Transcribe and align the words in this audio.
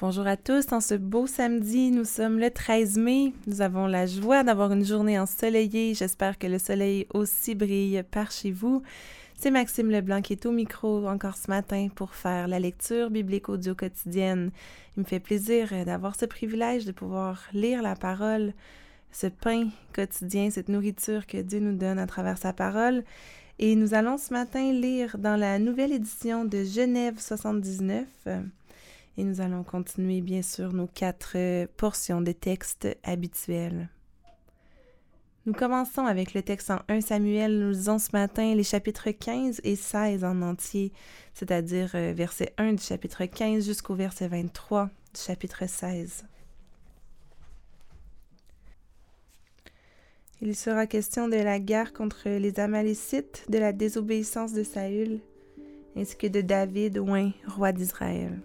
Bonjour 0.00 0.28
à 0.28 0.36
tous, 0.36 0.70
en 0.70 0.80
ce 0.80 0.94
beau 0.94 1.26
samedi, 1.26 1.90
nous 1.90 2.04
sommes 2.04 2.38
le 2.38 2.52
13 2.52 2.98
mai. 2.98 3.32
Nous 3.48 3.62
avons 3.62 3.88
la 3.88 4.06
joie 4.06 4.44
d'avoir 4.44 4.70
une 4.70 4.84
journée 4.84 5.18
ensoleillée. 5.18 5.92
J'espère 5.92 6.38
que 6.38 6.46
le 6.46 6.60
soleil 6.60 7.08
aussi 7.12 7.56
brille 7.56 8.04
par 8.08 8.30
chez 8.30 8.52
vous. 8.52 8.84
C'est 9.36 9.50
Maxime 9.50 9.90
Leblanc 9.90 10.22
qui 10.22 10.34
est 10.34 10.46
au 10.46 10.52
micro 10.52 11.08
encore 11.08 11.36
ce 11.36 11.50
matin 11.50 11.88
pour 11.92 12.14
faire 12.14 12.46
la 12.46 12.60
lecture 12.60 13.10
biblique 13.10 13.48
audio 13.48 13.74
quotidienne. 13.74 14.52
Il 14.96 15.00
me 15.00 15.04
fait 15.04 15.18
plaisir 15.18 15.72
d'avoir 15.84 16.14
ce 16.14 16.26
privilège 16.26 16.84
de 16.84 16.92
pouvoir 16.92 17.48
lire 17.52 17.82
la 17.82 17.96
parole, 17.96 18.52
ce 19.10 19.26
pain 19.26 19.68
quotidien, 19.92 20.48
cette 20.50 20.68
nourriture 20.68 21.26
que 21.26 21.38
Dieu 21.38 21.58
nous 21.58 21.76
donne 21.76 21.98
à 21.98 22.06
travers 22.06 22.38
sa 22.38 22.52
parole. 22.52 23.02
Et 23.58 23.74
nous 23.74 23.94
allons 23.94 24.16
ce 24.16 24.32
matin 24.32 24.70
lire 24.70 25.18
dans 25.18 25.36
la 25.36 25.58
nouvelle 25.58 25.90
édition 25.90 26.44
de 26.44 26.62
Genève 26.62 27.18
79. 27.18 28.06
Et 29.18 29.24
nous 29.24 29.40
allons 29.40 29.64
continuer, 29.64 30.20
bien 30.20 30.42
sûr, 30.42 30.72
nos 30.72 30.86
quatre 30.86 31.32
euh, 31.34 31.66
portions 31.76 32.20
de 32.20 32.30
textes 32.30 32.86
habituels. 33.02 33.88
Nous 35.44 35.52
commençons 35.52 36.06
avec 36.06 36.34
le 36.34 36.42
texte 36.42 36.70
en 36.70 36.78
1 36.88 37.00
Samuel. 37.00 37.58
Nous 37.58 37.70
lisons 37.70 37.98
ce 37.98 38.10
matin 38.12 38.54
les 38.54 38.62
chapitres 38.62 39.10
15 39.10 39.60
et 39.64 39.74
16 39.74 40.22
en 40.22 40.40
entier, 40.40 40.92
c'est-à-dire 41.34 41.90
euh, 41.96 42.12
verset 42.14 42.54
1 42.58 42.74
du 42.74 42.82
chapitre 42.82 43.24
15 43.24 43.66
jusqu'au 43.66 43.96
verset 43.96 44.28
23 44.28 44.84
du 44.86 45.20
chapitre 45.20 45.68
16. 45.68 46.24
Il 50.42 50.54
sera 50.54 50.86
question 50.86 51.26
de 51.26 51.34
la 51.34 51.58
guerre 51.58 51.92
contre 51.92 52.28
les 52.28 52.60
Amalécites, 52.60 53.46
de 53.48 53.58
la 53.58 53.72
désobéissance 53.72 54.52
de 54.52 54.62
Saül, 54.62 55.18
ainsi 55.96 56.16
que 56.16 56.28
de 56.28 56.40
David, 56.40 57.02
roi 57.48 57.72
d'Israël. 57.72 58.40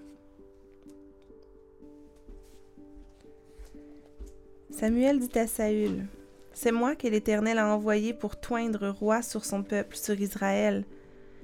Samuel 4.73 5.19
dit 5.19 5.37
à 5.37 5.45
Saül, 5.45 6.07
C'est 6.51 6.71
moi 6.71 6.95
que 6.95 7.07
l'Éternel 7.07 7.59
a 7.59 7.75
envoyé 7.75 8.11
pour 8.11 8.35
toindre 8.35 8.89
roi 8.89 9.21
sur 9.21 9.45
son 9.45 9.61
peuple, 9.61 9.95
sur 9.95 10.19
Israël. 10.19 10.83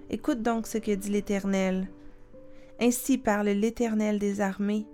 Écoute 0.10 0.42
donc 0.42 0.66
ce 0.66 0.80
que 0.80 0.96
dit 0.96 1.12
l'Éternel. 1.12 1.88
Ainsi 2.82 3.20
parle 3.20 3.50
l'Éternel 3.50 4.18
des 4.18 4.42
armées. 4.42 4.88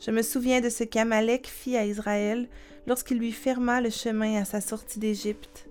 Je 0.00 0.10
me 0.10 0.22
souviens 0.22 0.62
de 0.62 0.70
ce 0.70 0.84
qu'Amalek 0.84 1.46
fit 1.46 1.76
à 1.76 1.84
Israël 1.84 2.48
lorsqu'il 2.86 3.18
lui 3.18 3.30
ferma 3.30 3.82
le 3.82 3.90
chemin 3.90 4.40
à 4.40 4.46
sa 4.46 4.62
sortie 4.62 4.98
d'Égypte. 4.98 5.68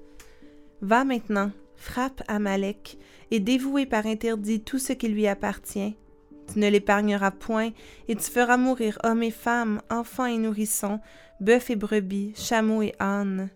Va 0.82 1.06
maintenant, 1.06 1.50
frappe 1.76 2.22
Amalek, 2.28 3.00
et 3.32 3.40
dévouez 3.40 3.88
par 3.88 4.06
interdit 4.06 4.62
tout 4.62 4.80
ce 4.80 4.94
qui 4.94 5.08
lui 5.08 5.26
appartient. 5.26 5.96
Tu 6.52 6.60
ne 6.60 6.70
l'épargneras 6.70 7.32
point, 7.32 7.72
et 8.08 8.16
tu 8.16 8.30
feras 8.30 8.58
mourir 8.58 9.00
hommes 9.04 9.24
et 9.24 9.32
femmes, 9.32 9.82
enfants 9.90 10.26
et 10.26 10.38
nourrissons, 10.38 11.00
bœufs 11.40 11.70
et 11.70 11.76
brebis, 11.76 12.34
chameaux 12.36 12.82
et 12.82 12.94
ânes. 13.00 13.50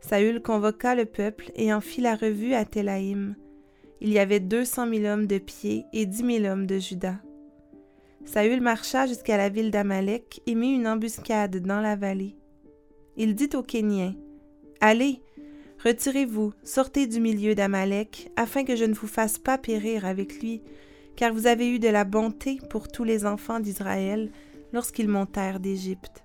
Saül 0.00 0.40
convoqua 0.40 0.94
le 0.94 1.04
peuple 1.04 1.50
et 1.54 1.72
en 1.72 1.80
fit 1.80 2.00
la 2.00 2.14
revue 2.14 2.54
à 2.54 2.64
Télaïm. 2.64 3.34
Il 4.00 4.10
y 4.10 4.18
avait 4.18 4.40
deux 4.40 4.64
cent 4.64 4.86
mille 4.86 5.06
hommes 5.06 5.26
de 5.26 5.38
pied 5.38 5.84
et 5.92 6.06
dix 6.06 6.22
mille 6.22 6.46
hommes 6.46 6.66
de 6.66 6.78
Juda. 6.78 7.16
Saül 8.24 8.60
marcha 8.60 9.06
jusqu'à 9.06 9.36
la 9.36 9.48
ville 9.48 9.70
d'Amalek 9.70 10.40
et 10.46 10.54
mit 10.54 10.74
une 10.74 10.86
embuscade 10.86 11.56
dans 11.56 11.80
la 11.80 11.96
vallée. 11.96 12.36
Il 13.16 13.34
dit 13.34 13.50
aux 13.54 13.62
Kéniens 13.62 14.14
Allez, 14.80 15.22
retirez-vous, 15.84 16.52
sortez 16.62 17.06
du 17.06 17.20
milieu 17.20 17.54
d'Amalek, 17.54 18.30
afin 18.36 18.64
que 18.64 18.76
je 18.76 18.84
ne 18.84 18.94
vous 18.94 19.06
fasse 19.06 19.38
pas 19.38 19.58
périr 19.58 20.06
avec 20.06 20.40
lui, 20.40 20.62
car 21.20 21.34
vous 21.34 21.46
avez 21.46 21.68
eu 21.68 21.78
de 21.78 21.88
la 21.88 22.04
bonté 22.04 22.60
pour 22.70 22.88
tous 22.88 23.04
les 23.04 23.26
enfants 23.26 23.60
d'Israël 23.60 24.30
lorsqu'ils 24.72 25.06
montèrent 25.06 25.60
d'Égypte 25.60 26.22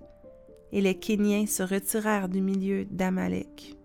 et 0.72 0.80
les 0.80 0.94
Kéniens 0.94 1.44
se 1.44 1.62
retirèrent 1.62 2.30
du 2.30 2.40
milieu 2.40 2.86
d'Amalek. 2.86 3.76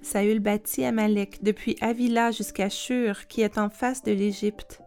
Saül 0.00 0.40
bâtit 0.40 0.86
Amalek 0.86 1.42
depuis 1.42 1.76
Avila 1.82 2.30
jusqu'à 2.30 2.70
Shur, 2.70 3.26
qui 3.26 3.42
est 3.42 3.58
en 3.58 3.68
face 3.68 4.02
de 4.02 4.12
l'Égypte. 4.12 4.80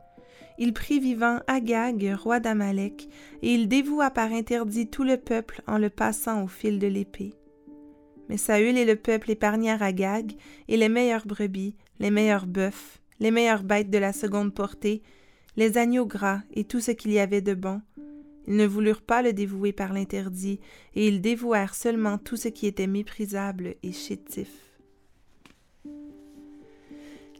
Il 0.57 0.73
prit 0.73 0.99
vivant 0.99 1.37
Agag, 1.45 2.15
roi 2.23 2.39
d'Amalek, 2.39 3.07
et 3.43 3.53
il 3.53 3.67
dévoua 3.67 4.09
par 4.09 4.33
interdit 4.33 4.87
tout 4.87 5.03
le 5.03 5.17
peuple 5.17 5.61
en 5.67 5.77
le 5.77 5.91
passant 5.91 6.43
au 6.43 6.47
fil 6.47 6.79
de 6.79 6.87
l'épée. 6.87 7.35
Mais 8.29 8.37
Saül 8.37 8.79
et 8.79 8.85
le 8.85 8.95
peuple 8.95 9.29
épargnèrent 9.29 9.83
Agag, 9.83 10.31
et 10.67 10.77
les 10.77 10.89
meilleures 10.89 11.27
brebis, 11.27 11.75
les 11.99 12.09
meilleurs 12.09 12.47
bœufs, 12.47 13.00
les 13.21 13.31
meilleures 13.31 13.63
bêtes 13.63 13.91
de 13.91 13.99
la 13.99 14.11
seconde 14.11 14.53
portée, 14.53 15.03
les 15.55 15.77
agneaux 15.77 16.07
gras 16.07 16.41
et 16.53 16.65
tout 16.65 16.81
ce 16.81 16.91
qu'il 16.91 17.11
y 17.11 17.19
avait 17.19 17.41
de 17.41 17.53
bon, 17.53 17.81
ils 18.47 18.55
ne 18.55 18.65
voulurent 18.65 19.03
pas 19.03 19.21
le 19.21 19.31
dévouer 19.31 19.71
par 19.71 19.93
l'interdit, 19.93 20.59
et 20.95 21.07
ils 21.07 21.21
dévouèrent 21.21 21.75
seulement 21.75 22.17
tout 22.17 22.35
ce 22.35 22.47
qui 22.47 22.65
était 22.65 22.87
méprisable 22.87 23.75
et 23.83 23.91
chétif. 23.91 24.49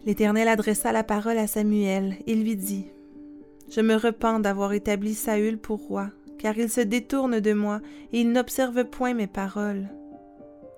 L'Éternel 0.06 0.48
adressa 0.48 0.92
la 0.92 1.04
parole 1.04 1.40
à 1.40 1.48
Samuel 1.48 2.16
et 2.28 2.36
lui 2.36 2.56
dit 2.56 2.86
Je 3.70 3.82
me 3.82 3.96
repens 3.96 4.40
d'avoir 4.40 4.74
établi 4.74 5.16
Saül 5.16 5.58
pour 5.58 5.80
roi, 5.80 6.12
car 6.38 6.58
il 6.58 6.70
se 6.70 6.82
détourne 6.82 7.40
de 7.40 7.54
moi 7.54 7.82
et 8.14 8.22
il 8.22 8.32
n'observe 8.32 8.86
point 8.86 9.16
mes 9.16 9.28
paroles. 9.28 9.90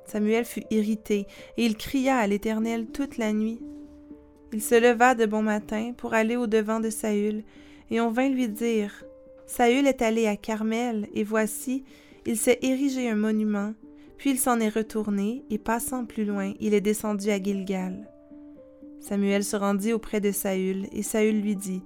Samuel 0.05 0.45
fut 0.45 0.63
irrité 0.71 1.27
et 1.57 1.65
il 1.65 1.75
cria 1.75 2.17
à 2.17 2.27
l'Éternel 2.27 2.87
toute 2.87 3.17
la 3.17 3.33
nuit. 3.33 3.59
Il 4.53 4.61
se 4.61 4.75
leva 4.75 5.15
de 5.15 5.25
bon 5.25 5.41
matin 5.41 5.93
pour 5.97 6.13
aller 6.13 6.37
au 6.37 6.45
devant 6.45 6.79
de 6.79 6.91
Saül, 6.91 7.43
et 7.89 7.99
on 7.99 8.11
vint 8.11 8.29
lui 8.29 8.47
dire 8.47 9.03
Saül 9.47 9.87
est 9.87 10.03
allé 10.03 10.27
à 10.27 10.35
Carmel, 10.35 11.07
et 11.15 11.23
voici, 11.23 11.83
il 12.27 12.37
s'est 12.37 12.59
érigé 12.61 13.09
un 13.09 13.15
monument, 13.15 13.73
puis 14.17 14.29
il 14.29 14.39
s'en 14.39 14.59
est 14.59 14.69
retourné, 14.69 15.43
et 15.49 15.57
passant 15.57 16.05
plus 16.05 16.23
loin, 16.23 16.53
il 16.59 16.75
est 16.75 16.81
descendu 16.81 17.31
à 17.31 17.41
Gilgal. 17.41 18.07
Samuel 18.99 19.43
se 19.43 19.55
rendit 19.55 19.91
auprès 19.91 20.21
de 20.21 20.31
Saül, 20.31 20.85
et 20.91 21.01
Saül 21.01 21.41
lui 21.41 21.55
dit, 21.55 21.81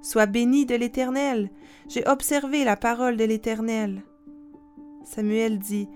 Sois 0.00 0.26
béni 0.26 0.66
de 0.66 0.76
l'Éternel, 0.76 1.50
j'ai 1.88 2.06
observé 2.06 2.62
la 2.62 2.76
parole 2.76 3.16
de 3.16 3.24
l'Éternel. 3.24 4.04
Samuel 5.04 5.58
dit, 5.58 5.88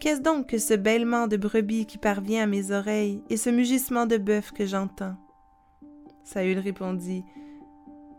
Qu'est-ce 0.00 0.20
donc 0.20 0.48
que 0.48 0.58
ce 0.58 0.74
bêlement 0.74 1.28
de 1.28 1.38
brebis 1.38 1.86
qui 1.86 1.96
parvient 1.96 2.42
à 2.42 2.46
mes 2.46 2.72
oreilles, 2.72 3.22
et 3.30 3.38
ce 3.38 3.48
mugissement 3.48 4.04
de 4.04 4.18
bœuf 4.18 4.52
que 4.52 4.66
j'entends? 4.66 5.16
Saül 6.32 6.60
répondit, 6.60 7.24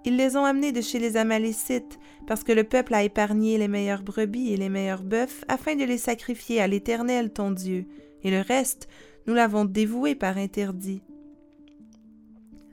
ils 0.04 0.18
les 0.18 0.36
ont 0.36 0.44
amenés 0.44 0.74
de 0.74 0.82
chez 0.82 1.00
les 1.00 1.16
Amalécites, 1.16 1.98
parce 2.28 2.44
que 2.44 2.52
le 2.52 2.66
peuple 2.66 2.94
a 2.94 3.04
épargné 3.04 3.58
les 3.58 3.70
meilleures 3.70 4.04
brebis 4.04 4.52
et 4.52 4.58
les 4.58 4.68
meilleurs 4.68 5.04
bœufs, 5.04 5.46
afin 5.48 5.76
de 5.76 5.86
les 5.86 5.98
sacrifier 5.98 6.60
à 6.60 6.68
l'Éternel 6.68 7.32
ton 7.32 7.52
Dieu, 7.52 7.86
et 8.24 8.32
le 8.32 8.42
reste, 8.42 8.90
nous 9.28 9.34
l'avons 9.34 9.64
dévoué 9.64 10.16
par 10.16 10.38
interdit. 10.38 11.02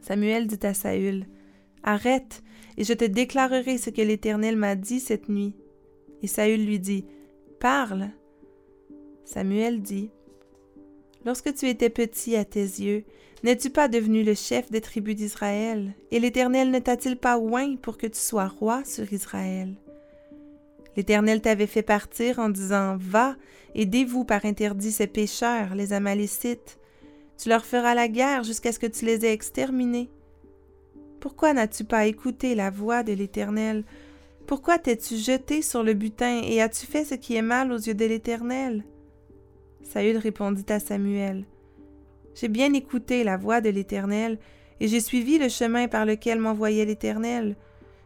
Samuel 0.01 0.49
dit 0.49 0.67
à 0.67 0.75
Saül, 0.75 1.27
Arrête, 1.85 2.43
et 2.77 2.83
je 2.83 2.95
te 2.95 3.05
déclarerai 3.05 3.79
ce 3.79 3.91
que 3.91 4.03
l'Éternel 4.03 4.57
m'a 4.57 4.75
dit 4.75 5.01
cette 5.01 5.29
nuit. 5.29 5.55
Et 6.23 6.27
Saül 6.27 6.65
lui 6.65 6.81
dit, 6.81 7.05
Parle. 7.61 8.11
Samuel 9.25 9.83
dit, 9.83 10.11
Lorsque 11.25 11.55
tu 11.55 11.69
étais 11.69 11.91
petit 11.91 12.35
à 12.35 12.45
tes 12.45 12.61
yeux, 12.61 13.05
N'es-tu 13.45 13.71
pas 13.71 13.89
devenu 13.89 14.25
le 14.25 14.35
chef 14.35 14.71
des 14.71 14.81
tribus 14.81 15.15
d'Israël, 15.15 15.95
et 16.11 16.19
l'Éternel 16.19 16.71
ne 16.71 16.79
t'a-t-il 16.79 17.17
pas 17.17 17.39
oint 17.39 17.77
pour 17.77 17.97
que 17.97 18.07
tu 18.07 18.19
sois 18.19 18.49
roi 18.49 18.83
sur 18.85 19.13
Israël? 19.13 19.75
L'Éternel 20.97 21.41
t'avait 21.41 21.69
fait 21.69 21.83
partir 21.83 22.41
en 22.41 22.49
disant 22.49 22.97
Va 22.99 23.37
dévoue 23.77 24.25
par 24.25 24.45
interdit 24.45 24.91
ces 24.91 25.07
pécheurs, 25.07 25.77
les 25.77 25.93
Amalécites. 25.93 26.79
Tu 27.37 27.49
leur 27.49 27.65
feras 27.65 27.95
la 27.95 28.09
guerre 28.09 28.43
jusqu'à 28.43 28.73
ce 28.73 28.81
que 28.81 28.87
tu 28.87 29.05
les 29.05 29.25
aies 29.25 29.33
exterminés. 29.33 30.11
Pourquoi 31.21 31.53
n'as-tu 31.53 31.85
pas 31.85 32.07
écouté 32.07 32.57
la 32.57 32.71
voix 32.71 33.05
de 33.05 33.13
l'Éternel? 33.13 33.85
Pourquoi 34.49 34.79
t'es-tu 34.79 35.17
jeté 35.17 35.63
sur 35.63 35.85
le 35.85 35.95
butin 35.95 36.41
et 36.43 36.61
as-tu 36.61 36.87
fait 36.87 37.05
ce 37.05 37.15
qui 37.15 37.37
est 37.37 37.43
mal 37.43 37.71
aux 37.71 37.79
yeux 37.79 37.95
de 37.95 38.05
l'Éternel? 38.05 38.85
Saül 39.83 40.17
répondit 40.17 40.65
à 40.69 40.81
Samuel 40.81 41.45
j'ai 42.39 42.49
bien 42.49 42.73
écouté 42.73 43.25
la 43.25 43.37
voix 43.37 43.61
de 43.61 43.69
l'Éternel, 43.69 44.39
et 44.81 44.87
j'ai 44.87 45.01
suivi 45.01 45.39
le 45.39 45.49
chemin 45.49 45.89
par 45.89 46.07
lequel 46.07 46.39
m'envoyait 46.39 46.85
l'Éternel. 46.85 47.57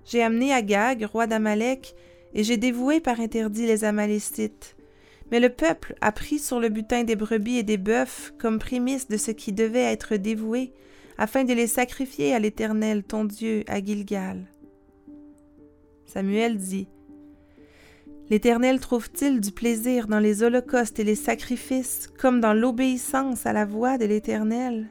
J'ai 0.07 0.23
amené 0.23 0.53
Agag, 0.55 1.05
roi 1.05 1.27
d'Amalek, 1.27 1.95
et 2.33 2.43
j'ai 2.43 2.57
dévoué 2.57 3.01
par 3.01 3.21
interdit 3.21 3.67
les 3.67 3.85
Amalécites. 3.85 4.75
Mais 5.31 5.39
le 5.39 5.51
peuple 5.51 5.95
a 6.01 6.13
pris 6.13 6.39
sur 6.39 6.61
le 6.61 6.71
butin 6.71 7.05
des 7.05 7.17
brebis 7.17 7.59
et 7.59 7.63
des 7.63 7.77
bœufs 7.77 8.33
comme 8.39 8.59
prémisse 8.59 9.09
de 9.09 9.19
ce 9.19 9.31
qui 9.31 9.53
devait 9.53 9.93
être 9.93 10.17
dévoué, 10.17 10.73
afin 11.19 11.45
de 11.45 11.53
les 11.53 11.67
sacrifier 11.67 12.35
à 12.35 12.39
l'Éternel 12.39 13.05
ton 13.05 13.25
Dieu 13.25 13.65
à 13.67 13.83
Gilgal. 13.83 14.47
Samuel 16.07 16.57
dit 16.57 16.89
L'Éternel 18.33 18.81
trouve-t-il 18.81 19.43
du 19.43 19.53
plaisir 19.53 20.07
dans 20.07 20.19
les 20.19 20.43
holocaustes 20.43 20.99
et 20.99 21.05
les 21.05 21.17
sacrifices, 21.17 22.09
comme 22.19 22.41
dans 22.41 22.55
l'obéissance 22.55 23.45
à 23.45 23.53
la 23.53 23.67
voix 23.67 23.99
de 23.99 24.07
l'Éternel? 24.07 24.89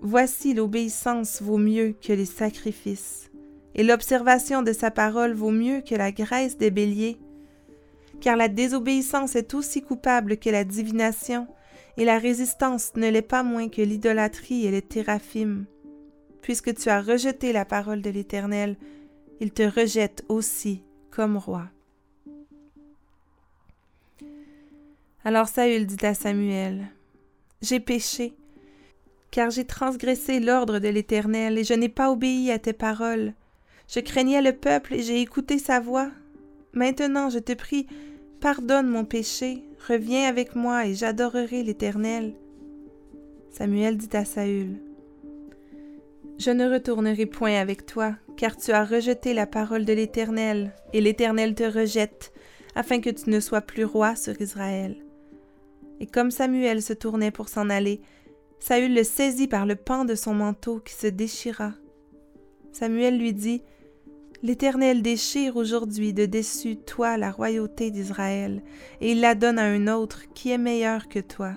Voici 0.00 0.54
l'obéissance 0.54 1.42
vaut 1.42 1.58
mieux 1.58 1.94
que 2.00 2.14
les 2.14 2.24
sacrifices, 2.24 3.30
et 3.74 3.82
l'observation 3.82 4.62
de 4.62 4.72
sa 4.72 4.90
parole 4.90 5.34
vaut 5.34 5.50
mieux 5.50 5.82
que 5.82 5.94
la 5.94 6.12
graisse 6.12 6.56
des 6.56 6.70
béliers. 6.70 7.18
Car 8.22 8.38
la 8.38 8.48
désobéissance 8.48 9.36
est 9.36 9.52
aussi 9.52 9.82
coupable 9.82 10.38
que 10.38 10.48
la 10.48 10.64
divination, 10.64 11.46
et 11.98 12.06
la 12.06 12.18
résistance 12.18 12.92
ne 12.96 13.10
l'est 13.10 13.20
pas 13.20 13.42
moins 13.42 13.68
que 13.68 13.82
l'idolâtrie 13.82 14.64
et 14.64 14.70
les 14.70 14.80
théraphim. 14.80 15.66
Puisque 16.40 16.74
tu 16.74 16.88
as 16.88 17.02
rejeté 17.02 17.52
la 17.52 17.66
parole 17.66 18.00
de 18.00 18.08
l'Éternel, 18.08 18.78
il 19.40 19.52
te 19.52 19.62
rejette 19.62 20.24
aussi 20.30 20.84
comme 21.10 21.36
roi. 21.36 21.68
Alors 25.26 25.48
Saül 25.48 25.86
dit 25.86 26.04
à 26.04 26.12
Samuel, 26.12 26.84
J'ai 27.62 27.80
péché, 27.80 28.34
car 29.30 29.48
j'ai 29.48 29.64
transgressé 29.64 30.38
l'ordre 30.38 30.80
de 30.80 30.88
l'Éternel, 30.88 31.56
et 31.56 31.64
je 31.64 31.72
n'ai 31.72 31.88
pas 31.88 32.10
obéi 32.10 32.50
à 32.50 32.58
tes 32.58 32.74
paroles. 32.74 33.32
Je 33.88 34.00
craignais 34.00 34.42
le 34.42 34.52
peuple, 34.52 34.92
et 34.92 35.02
j'ai 35.02 35.22
écouté 35.22 35.58
sa 35.58 35.80
voix. 35.80 36.10
Maintenant, 36.74 37.30
je 37.30 37.38
te 37.38 37.54
prie, 37.54 37.86
pardonne 38.42 38.86
mon 38.86 39.06
péché, 39.06 39.62
reviens 39.88 40.28
avec 40.28 40.54
moi, 40.54 40.86
et 40.86 40.94
j'adorerai 40.94 41.62
l'Éternel. 41.62 42.34
Samuel 43.50 43.96
dit 43.96 44.14
à 44.14 44.26
Saül, 44.26 44.76
Je 46.38 46.50
ne 46.50 46.70
retournerai 46.70 47.24
point 47.24 47.58
avec 47.58 47.86
toi, 47.86 48.14
car 48.36 48.58
tu 48.58 48.72
as 48.72 48.84
rejeté 48.84 49.32
la 49.32 49.46
parole 49.46 49.86
de 49.86 49.94
l'Éternel, 49.94 50.74
et 50.92 51.00
l'Éternel 51.00 51.54
te 51.54 51.64
rejette, 51.64 52.34
afin 52.74 53.00
que 53.00 53.08
tu 53.08 53.30
ne 53.30 53.40
sois 53.40 53.62
plus 53.62 53.84
roi 53.84 54.16
sur 54.16 54.38
Israël. 54.38 55.03
Et 56.00 56.06
comme 56.06 56.30
Samuel 56.30 56.82
se 56.82 56.92
tournait 56.92 57.30
pour 57.30 57.48
s'en 57.48 57.70
aller, 57.70 58.00
Saül 58.58 58.94
le 58.94 59.04
saisit 59.04 59.48
par 59.48 59.66
le 59.66 59.76
pan 59.76 60.04
de 60.04 60.14
son 60.14 60.34
manteau 60.34 60.80
qui 60.80 60.94
se 60.94 61.06
déchira. 61.06 61.72
Samuel 62.72 63.18
lui 63.18 63.32
dit, 63.32 63.62
L'Éternel 64.42 65.00
déchire 65.00 65.56
aujourd'hui 65.56 66.12
de 66.12 66.26
dessus 66.26 66.76
toi 66.76 67.16
la 67.16 67.30
royauté 67.30 67.90
d'Israël, 67.90 68.62
et 69.00 69.12
il 69.12 69.20
la 69.20 69.34
donne 69.34 69.58
à 69.58 69.64
un 69.64 69.88
autre 69.88 70.24
qui 70.34 70.50
est 70.50 70.58
meilleur 70.58 71.08
que 71.08 71.18
toi. 71.18 71.52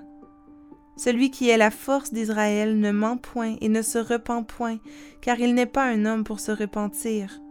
Celui 0.96 1.30
qui 1.30 1.50
est 1.50 1.58
la 1.58 1.70
force 1.70 2.14
d'Israël 2.14 2.80
ne 2.80 2.92
ment 2.92 3.18
point 3.18 3.56
et 3.62 3.70
ne 3.70 3.82
se 3.82 3.98
repent 3.98 4.44
point, 4.44 4.80
car 5.22 5.40
il 5.40 5.54
n'est 5.54 5.66
pas 5.66 5.84
un 5.86 6.06
homme 6.06 6.24
pour 6.24 6.40
se 6.40 6.52
repentir. 6.52 7.42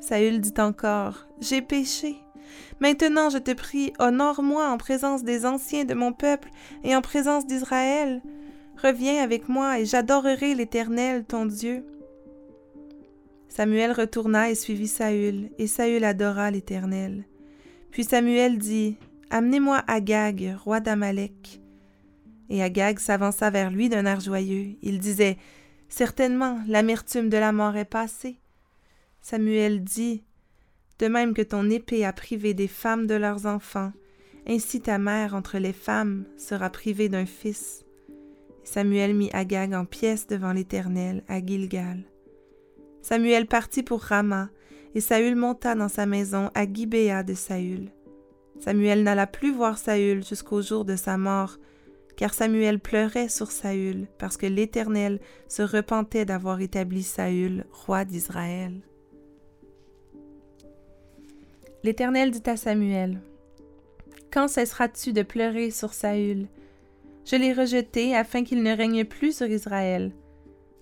Saül 0.00 0.40
dit 0.40 0.54
encore, 0.58 1.28
J'ai 1.40 1.62
péché. 1.62 2.16
Maintenant, 2.80 3.30
je 3.30 3.38
te 3.38 3.52
prie, 3.52 3.92
honore-moi 3.98 4.68
en 4.68 4.78
présence 4.78 5.22
des 5.22 5.46
anciens 5.46 5.84
de 5.84 5.94
mon 5.94 6.12
peuple 6.12 6.48
et 6.84 6.96
en 6.96 7.00
présence 7.00 7.46
d'Israël. 7.46 8.22
Reviens 8.82 9.22
avec 9.22 9.48
moi 9.48 9.78
et 9.78 9.84
j'adorerai 9.84 10.54
l'Éternel, 10.54 11.24
ton 11.24 11.46
Dieu. 11.46 11.84
Samuel 13.48 13.92
retourna 13.92 14.50
et 14.50 14.54
suivit 14.54 14.88
Saül, 14.88 15.50
et 15.58 15.66
Saül 15.66 16.04
adora 16.04 16.50
l'Éternel. 16.50 17.24
Puis 17.90 18.04
Samuel 18.04 18.58
dit, 18.58 18.96
Amenez-moi 19.30 19.82
Agag, 19.86 20.56
roi 20.64 20.80
d'Amalek. 20.80 21.60
Et 22.48 22.62
Agag 22.62 22.98
s'avança 22.98 23.50
vers 23.50 23.70
lui 23.70 23.88
d'un 23.88 24.06
air 24.06 24.20
joyeux. 24.20 24.76
Il 24.82 24.98
disait, 24.98 25.36
Certainement, 25.88 26.58
l'amertume 26.66 27.28
de 27.28 27.36
la 27.36 27.52
mort 27.52 27.76
est 27.76 27.84
passée. 27.84 28.38
Samuel 29.20 29.84
dit, 29.84 30.24
De 31.02 31.08
même 31.08 31.34
que 31.34 31.42
ton 31.42 31.68
épée 31.68 32.04
a 32.04 32.12
privé 32.12 32.54
des 32.54 32.68
femmes 32.68 33.08
de 33.08 33.16
leurs 33.16 33.46
enfants, 33.46 33.90
ainsi 34.46 34.80
ta 34.80 34.98
mère 34.98 35.34
entre 35.34 35.58
les 35.58 35.72
femmes 35.72 36.26
sera 36.36 36.70
privée 36.70 37.08
d'un 37.08 37.26
fils. 37.26 37.84
Samuel 38.62 39.12
mit 39.12 39.28
Agag 39.32 39.74
en 39.74 39.84
pièces 39.84 40.28
devant 40.28 40.52
l'Éternel 40.52 41.24
à 41.26 41.44
Gilgal. 41.44 42.04
Samuel 43.02 43.46
partit 43.46 43.82
pour 43.82 44.00
Rama, 44.00 44.50
et 44.94 45.00
Saül 45.00 45.34
monta 45.34 45.74
dans 45.74 45.88
sa 45.88 46.06
maison 46.06 46.52
à 46.54 46.72
Gibéa 46.72 47.24
de 47.24 47.34
Saül. 47.34 47.90
Samuel 48.60 49.02
n'alla 49.02 49.26
plus 49.26 49.52
voir 49.52 49.78
Saül 49.78 50.24
jusqu'au 50.24 50.62
jour 50.62 50.84
de 50.84 50.94
sa 50.94 51.18
mort, 51.18 51.58
car 52.16 52.32
Samuel 52.32 52.78
pleurait 52.78 53.28
sur 53.28 53.50
Saül, 53.50 54.06
parce 54.18 54.36
que 54.36 54.46
l'Éternel 54.46 55.18
se 55.48 55.62
repentait 55.62 56.26
d'avoir 56.26 56.60
établi 56.60 57.02
Saül 57.02 57.64
roi 57.72 58.04
d'Israël. 58.04 58.82
L'Éternel 61.84 62.30
dit 62.30 62.48
à 62.48 62.56
Samuel, 62.56 63.20
Quand 64.32 64.46
cesseras-tu 64.46 65.12
de 65.12 65.22
pleurer 65.22 65.70
sur 65.72 65.92
Saül? 65.92 66.46
Je 67.24 67.36
l'ai 67.36 67.52
rejeté 67.52 68.14
afin 68.14 68.44
qu'il 68.44 68.62
ne 68.62 68.76
règne 68.76 69.04
plus 69.04 69.36
sur 69.36 69.46
Israël. 69.46 70.12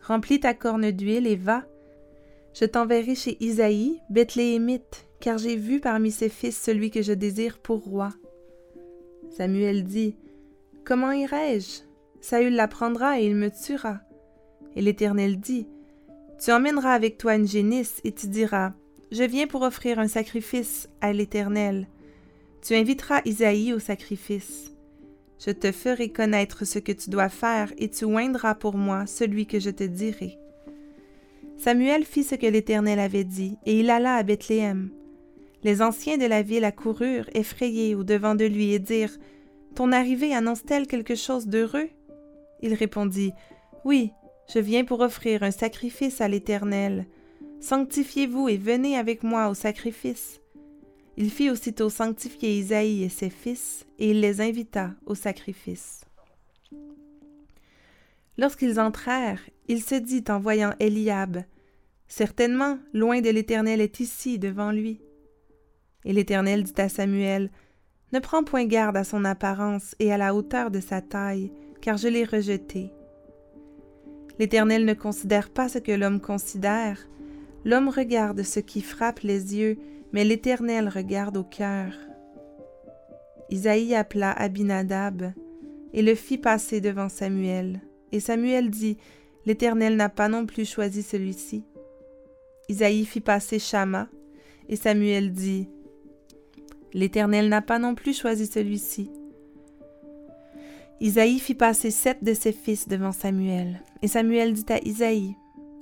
Remplis 0.03 0.41
ta 0.41 0.53
corne 0.53 0.91
d'huile 0.91 1.27
et 1.27 1.37
va. 1.37 1.65
Je 2.55 2.67
t'enverrai 2.67 3.15
chez 3.15 3.37
Isaïe, 3.41 4.01
Bethléemite, 4.11 5.07
car 5.21 5.39
j'ai 5.39 5.57
vu 5.57 5.81
parmi 5.81 6.11
ses 6.11 6.29
fils 6.29 6.61
celui 6.61 6.91
que 6.91 7.03
je 7.03 7.13
désire 7.13 7.59
pour 7.59 7.83
roi. 7.83 8.11
Samuel 9.31 9.85
dit, 9.85 10.17
Comment 10.85 11.13
irai-je? 11.13 11.83
Saül 12.21 12.55
l'apprendra 12.55 13.21
et 13.21 13.27
il 13.27 13.37
me 13.37 13.51
tuera. 13.51 14.01
Et 14.77 14.83
l'Éternel 14.83 15.39
dit, 15.39 15.67
Tu 16.43 16.53
emmèneras 16.53 16.93
avec 16.93 17.17
toi 17.17 17.37
une 17.37 17.49
génisse 17.49 18.01
et 18.05 18.13
tu 18.13 18.29
diras, 18.29 18.75
Je 19.11 19.25
viens 19.25 19.49
pour 19.49 19.63
offrir 19.63 19.99
un 19.99 20.07
sacrifice 20.07 20.89
à 21.01 21.13
l'Éternel. 21.13 21.89
Tu 22.63 22.75
inviteras 22.75 23.23
Isaïe 23.25 23.73
au 23.73 23.81
sacrifice. 23.81 24.73
Je 25.45 25.51
te 25.51 25.73
ferai 25.73 26.11
connaître 26.11 26.65
ce 26.65 26.79
que 26.79 26.93
tu 26.93 27.11
dois 27.11 27.29
faire, 27.29 27.73
et 27.77 27.89
tu 27.89 28.05
oindras 28.05 28.55
pour 28.55 28.77
moi 28.77 29.07
celui 29.07 29.47
que 29.47 29.59
je 29.59 29.71
te 29.71 29.83
dirai. 29.83 30.39
Samuel 31.57 32.05
fit 32.05 32.23
ce 32.23 32.37
que 32.37 32.47
l'Éternel 32.47 33.01
avait 33.01 33.25
dit, 33.25 33.57
et 33.67 33.81
il 33.81 33.91
alla 33.91 34.15
à 34.15 34.23
Bethléem. 34.23 34.91
Les 35.65 35.83
anciens 35.83 36.17
de 36.17 36.27
la 36.27 36.43
ville 36.43 36.65
accoururent, 36.65 37.29
effrayés, 37.35 37.97
au 37.97 38.05
devant 38.05 38.37
de 38.37 38.45
lui, 38.45 38.73
et 38.73 38.79
dirent 38.79 39.19
Ton 39.75 39.91
arrivée 39.91 40.35
annonce-t-elle 40.35 40.87
quelque 40.87 41.17
chose 41.17 41.49
d'heureux? 41.49 41.89
Il 42.63 42.75
répondit 42.75 43.33
Oui, 43.85 44.13
je 44.55 44.61
viens 44.61 44.85
pour 44.85 45.01
offrir 45.01 45.43
un 45.43 45.51
sacrifice 45.51 46.21
à 46.21 46.29
l'Éternel. 46.29 47.07
Sanctifiez-vous 47.61 48.49
et 48.49 48.57
venez 48.57 48.97
avec 48.97 49.23
moi 49.23 49.49
au 49.49 49.55
sacrifice. 49.55 50.41
Il 51.17 51.31
fit 51.31 51.51
aussitôt 51.51 51.91
sanctifier 51.91 52.59
Isaïe 52.59 53.05
et 53.05 53.11
ses 53.11 53.29
fils, 53.29 53.87
et 53.99 54.11
il 54.11 54.21
les 54.21 54.41
invita 54.41 54.95
au 55.05 55.15
sacrifice. 55.15 56.05
Lorsqu'ils 58.39 58.81
entrèrent, 58.81 59.43
il 59.69 59.83
se 59.83 59.95
dit 59.95 60.25
en 60.29 60.41
voyant 60.41 60.73
Eliab, 60.81 61.45
Certainement, 62.09 62.79
loin 62.95 63.21
de 63.21 63.29
l'Éternel 63.29 63.81
est 63.83 64.01
ici 64.01 64.39
devant 64.39 64.73
lui. 64.73 65.01
Et 66.07 66.15
l'Éternel 66.15 66.63
dit 66.63 66.81
à 66.81 66.89
Samuel, 66.89 67.51
Ne 68.13 68.19
prends 68.19 68.43
point 68.43 68.65
garde 68.65 68.97
à 68.97 69.05
son 69.05 69.27
apparence 69.27 69.95
et 69.99 70.11
à 70.13 70.17
la 70.17 70.35
hauteur 70.35 70.71
de 70.71 70.81
sa 70.81 71.03
taille, 71.03 71.53
car 71.83 71.99
je 71.99 72.09
l'ai 72.09 72.25
rejeté. 72.25 72.91
L'Éternel 74.39 74.87
ne 74.87 74.95
considère 74.95 75.51
pas 75.51 75.69
ce 75.69 75.79
que 75.79 75.93
l'homme 75.93 76.21
considère, 76.21 77.07
l'homme 77.65 77.89
regarde 77.89 78.43
ce 78.43 78.61
qui 78.61 78.81
frappe 78.81 79.21
les 79.21 79.57
yeux, 79.57 79.79
mais 80.13 80.25
l'Éternel 80.25 80.89
regarde 80.89 81.37
au 81.37 81.45
cœur. 81.45 81.93
Isaïe 83.51 83.95
appela 83.95 84.33
Abinadab 84.33 85.33
et 85.93 86.03
le 86.03 86.15
fit 86.15 86.39
passer 86.39 86.81
devant 86.81 87.09
Samuel. 87.09 87.81
Et 88.13 88.21
Samuel 88.21 88.71
dit, 88.71 88.97
L'Éternel 89.47 89.97
n'a 89.97 90.09
pas 90.09 90.29
non 90.29 90.47
plus 90.47 90.69
choisi 90.69 91.03
celui-ci. 91.03 91.65
Isaïe 92.69 93.05
fit 93.05 93.21
passer 93.21 93.59
Shama, 93.59 94.09
et 94.69 94.77
Samuel 94.77 95.33
dit, 95.33 95.69
L'Éternel 96.93 97.49
n'a 97.49 97.63
pas 97.63 97.79
non 97.79 97.95
plus 97.95 98.17
choisi 98.17 98.47
celui-ci. 98.47 99.11
Isaïe 101.01 101.39
fit 101.39 101.55
passer 101.55 101.91
sept 101.91 102.23
de 102.23 102.35
ses 102.35 102.53
fils 102.53 102.87
devant 102.87 103.13
Samuel, 103.13 103.83
et 104.03 104.09
Samuel 104.09 104.53
dit 104.53 104.67
à 104.69 104.79
Isaïe, 104.85 105.35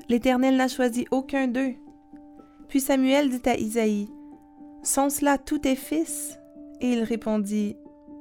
L'Éternel 0.09 0.57
n'a 0.57 0.69
choisi 0.69 1.07
aucun 1.11 1.49
d'eux. 1.49 1.75
Puis 2.69 2.81
Samuel 2.81 3.31
dit 3.31 3.49
à 3.49 3.57
Isaïe, 3.57 4.09
sont 4.83 5.11
cela 5.11 5.39
tous 5.39 5.59
tes 5.59 5.77
fils? 5.77 6.39
Et 6.81 6.93
il 6.93 7.03
répondit, 7.03 7.77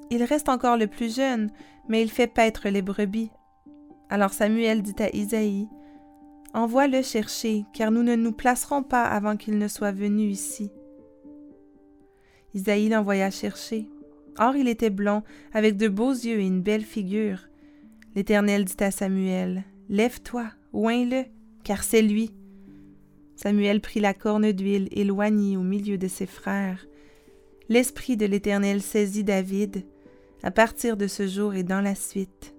Il 0.10 0.24
reste 0.24 0.50
encore 0.50 0.78
le 0.78 0.88
plus 0.88 1.16
jeune, 1.16 1.50
mais 1.88 2.02
il 2.02 2.10
fait 2.10 2.28
paître 2.28 2.68
les 2.68 2.82
brebis. 2.82 3.32
Alors 4.10 4.34
Samuel 4.34 4.82
dit 4.82 4.96
à 5.00 5.10
Isaïe, 5.16 5.70
Envoie-le 6.54 7.02
chercher, 7.04 7.66
car 7.74 7.92
nous 7.92 8.04
ne 8.04 8.16
nous 8.16 8.32
placerons 8.32 8.82
pas 8.82 9.04
avant 9.04 9.38
qu'il 9.38 9.58
ne 9.58 9.68
soit 9.68 9.92
venu 9.92 10.24
ici. 10.24 10.72
Isaïe 12.54 12.90
l'envoya 12.90 13.30
chercher. 13.30 13.88
Or 14.40 14.56
il 14.56 14.68
était 14.68 14.90
blond, 14.90 15.24
avec 15.54 15.78
de 15.78 15.88
beaux 15.88 16.12
yeux 16.12 16.40
et 16.40 16.48
une 16.48 16.62
belle 16.62 16.84
figure. 16.84 17.48
L'Éternel 18.16 18.66
dit 18.66 18.84
à 18.84 18.92
Samuel, 18.92 19.64
Lève-toi, 19.90 20.48
oins-le, 20.74 21.26
car 21.68 21.84
c'est 21.84 22.02
lui. 22.02 22.32
Samuel 23.36 23.82
prit 23.82 24.00
la 24.00 24.14
corne 24.14 24.54
d'huile 24.54 24.88
et 24.92 25.04
au 25.12 25.64
milieu 25.64 25.98
de 25.98 26.08
ses 26.08 26.26
frères. 26.26 26.88
L'Esprit 27.68 28.16
de 28.16 28.26
l'Éternel 28.26 28.82
saisit 28.82 29.26
David, 29.26 29.84
à 30.44 30.52
partir 30.52 30.96
de 30.96 31.08
ce 31.08 31.28
jour 31.28 31.56
et 31.56 31.64
dans 31.64 31.82
la 31.82 31.94
suite. 31.94 32.56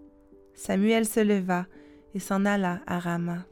Samuel 0.53 1.07
se 1.07 1.21
leva 1.21 1.67
et 2.15 2.19
s'en 2.19 2.45
alla 2.45 2.83
à 2.87 2.99
Rama. 2.99 3.47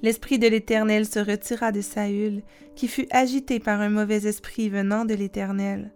L'esprit 0.00 0.38
de 0.38 0.46
l'Éternel 0.46 1.06
se 1.06 1.18
retira 1.18 1.72
de 1.72 1.80
Saül, 1.80 2.42
qui 2.76 2.86
fut 2.86 3.08
agité 3.10 3.58
par 3.58 3.80
un 3.80 3.90
mauvais 3.90 4.24
esprit 4.28 4.68
venant 4.68 5.04
de 5.04 5.14
l'Éternel. 5.14 5.92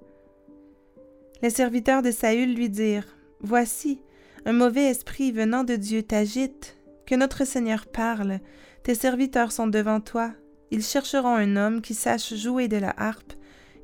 Les 1.43 1.50
serviteurs 1.50 2.03
de 2.03 2.11
Saül 2.11 2.55
lui 2.55 2.69
dirent, 2.69 3.17
Voici, 3.41 4.00
un 4.47 4.53
mauvais 4.53 4.85
esprit 4.85 5.33
venant 5.33 5.65
de 5.65 5.77
Dieu 5.77 6.03
t'agite, 6.03 6.77
que 7.07 7.15
notre 7.15 7.45
Seigneur 7.45 7.87
parle, 7.87 8.41
tes 8.83 8.95
serviteurs 8.95 9.53
sont 9.53 9.67
devant 9.67 10.01
toi, 10.01 10.33
ils 10.71 10.83
chercheront 10.83 11.35
un 11.35 11.57
homme 11.57 11.81
qui 11.81 11.95
sache 11.95 12.35
jouer 12.35 12.69
de 12.69 12.77
la 12.77 12.95
harpe, 12.97 13.33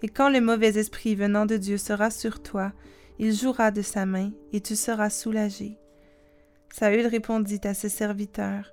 et 0.03 0.09
quand 0.09 0.29
le 0.29 0.41
mauvais 0.41 0.79
esprit 0.79 1.15
venant 1.15 1.47
de 1.47 1.57
Dieu 1.57 1.77
sera 1.77 2.11
sur 2.11 2.43
toi, 2.43 2.73
il 3.19 3.35
jouera 3.35 3.71
de 3.71 3.83
sa 3.83 4.07
main, 4.07 4.33
et 4.53 4.61
tu 4.61 4.77
seras 4.77 5.11
soulagé. 5.11 5.79
Saül 6.73 7.07
répondit 7.07 7.61
à 7.65 7.75
ses 7.75 7.89
serviteurs, 7.89 8.73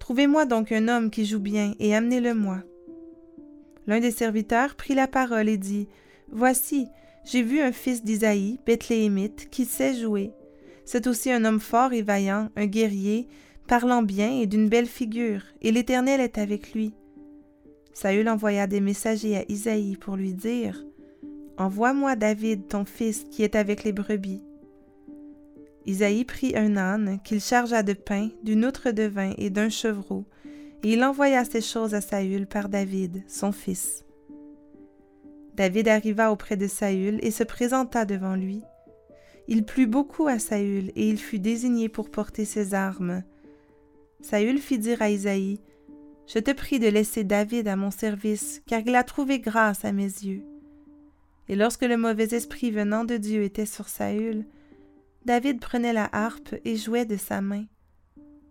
Trouvez-moi 0.00 0.44
donc 0.44 0.70
un 0.70 0.88
homme 0.88 1.10
qui 1.10 1.24
joue 1.24 1.38
bien, 1.38 1.72
et 1.78 1.94
amenez-le-moi. 1.94 2.62
L'un 3.86 4.00
des 4.00 4.10
serviteurs 4.10 4.74
prit 4.74 4.94
la 4.94 5.06
parole 5.06 5.48
et 5.48 5.56
dit, 5.56 5.88
Voici, 6.30 6.88
j'ai 7.24 7.42
vu 7.42 7.60
un 7.60 7.72
fils 7.72 8.04
d'Isaïe, 8.04 8.58
Bethléemite, 8.66 9.48
qui 9.50 9.64
sait 9.64 9.94
jouer. 9.94 10.32
C'est 10.84 11.06
aussi 11.06 11.30
un 11.30 11.44
homme 11.44 11.60
fort 11.60 11.92
et 11.92 12.02
vaillant, 12.02 12.50
un 12.56 12.66
guerrier, 12.66 13.28
parlant 13.66 14.02
bien 14.02 14.30
et 14.40 14.46
d'une 14.46 14.68
belle 14.68 14.86
figure, 14.86 15.42
et 15.62 15.72
l'Éternel 15.72 16.20
est 16.20 16.38
avec 16.38 16.74
lui. 16.74 16.94
Saül 17.92 18.28
envoya 18.28 18.66
des 18.66 18.80
messagers 18.80 19.36
à 19.36 19.44
Isaïe 19.48 19.96
pour 19.96 20.16
lui 20.16 20.34
dire, 20.34 20.84
Envoie-moi 21.56 22.16
David, 22.16 22.66
ton 22.66 22.84
fils, 22.84 23.24
qui 23.30 23.44
est 23.44 23.54
avec 23.54 23.84
les 23.84 23.92
brebis. 23.92 24.42
Isaïe 25.86 26.24
prit 26.24 26.56
un 26.56 26.76
âne 26.76 27.20
qu'il 27.22 27.40
chargea 27.40 27.82
de 27.82 27.92
pain, 27.92 28.30
d'une 28.42 28.64
outre 28.64 28.90
de 28.90 29.04
vin 29.04 29.32
et 29.38 29.50
d'un 29.50 29.68
chevreau, 29.68 30.24
et 30.82 30.92
il 30.92 31.04
envoya 31.04 31.44
ces 31.44 31.60
choses 31.60 31.94
à 31.94 32.00
Saül 32.00 32.46
par 32.46 32.68
David, 32.68 33.22
son 33.28 33.52
fils. 33.52 34.04
David 35.54 35.86
arriva 35.88 36.32
auprès 36.32 36.56
de 36.56 36.66
Saül 36.66 37.20
et 37.22 37.30
se 37.30 37.44
présenta 37.44 38.04
devant 38.04 38.34
lui. 38.34 38.62
Il 39.46 39.64
plut 39.64 39.86
beaucoup 39.86 40.26
à 40.26 40.38
Saül, 40.38 40.90
et 40.96 41.08
il 41.08 41.18
fut 41.18 41.38
désigné 41.38 41.88
pour 41.88 42.10
porter 42.10 42.44
ses 42.44 42.74
armes. 42.74 43.22
Saül 44.20 44.58
fit 44.58 44.78
dire 44.78 45.02
à 45.02 45.10
Isaïe, 45.10 45.60
Je 46.26 46.38
te 46.38 46.50
prie 46.52 46.78
de 46.78 46.88
laisser 46.88 47.24
David 47.24 47.68
à 47.68 47.76
mon 47.76 47.90
service, 47.90 48.62
car 48.66 48.80
il 48.86 48.94
a 48.94 49.04
trouvé 49.04 49.40
grâce 49.40 49.84
à 49.84 49.92
mes 49.92 50.04
yeux. 50.04 50.42
Et 51.48 51.56
lorsque 51.56 51.82
le 51.82 51.98
mauvais 51.98 52.34
esprit 52.34 52.70
venant 52.70 53.04
de 53.04 53.18
Dieu 53.18 53.42
était 53.42 53.66
sur 53.66 53.88
Saül, 53.88 54.46
David 55.26 55.60
prenait 55.60 55.92
la 55.92 56.08
harpe 56.12 56.54
et 56.64 56.76
jouait 56.76 57.04
de 57.04 57.16
sa 57.16 57.42
main. 57.42 57.64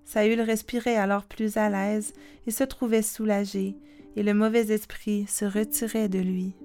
Saül 0.05 0.41
respirait 0.41 0.95
alors 0.95 1.25
plus 1.25 1.57
à 1.57 1.69
l'aise 1.69 2.13
et 2.45 2.51
se 2.51 2.63
trouvait 2.63 3.01
soulagé, 3.01 3.75
et 4.15 4.21
le 4.21 4.33
mauvais 4.35 4.71
esprit 4.71 5.25
se 5.27 5.45
retirait 5.45 6.09
de 6.09 6.19
lui. 6.19 6.55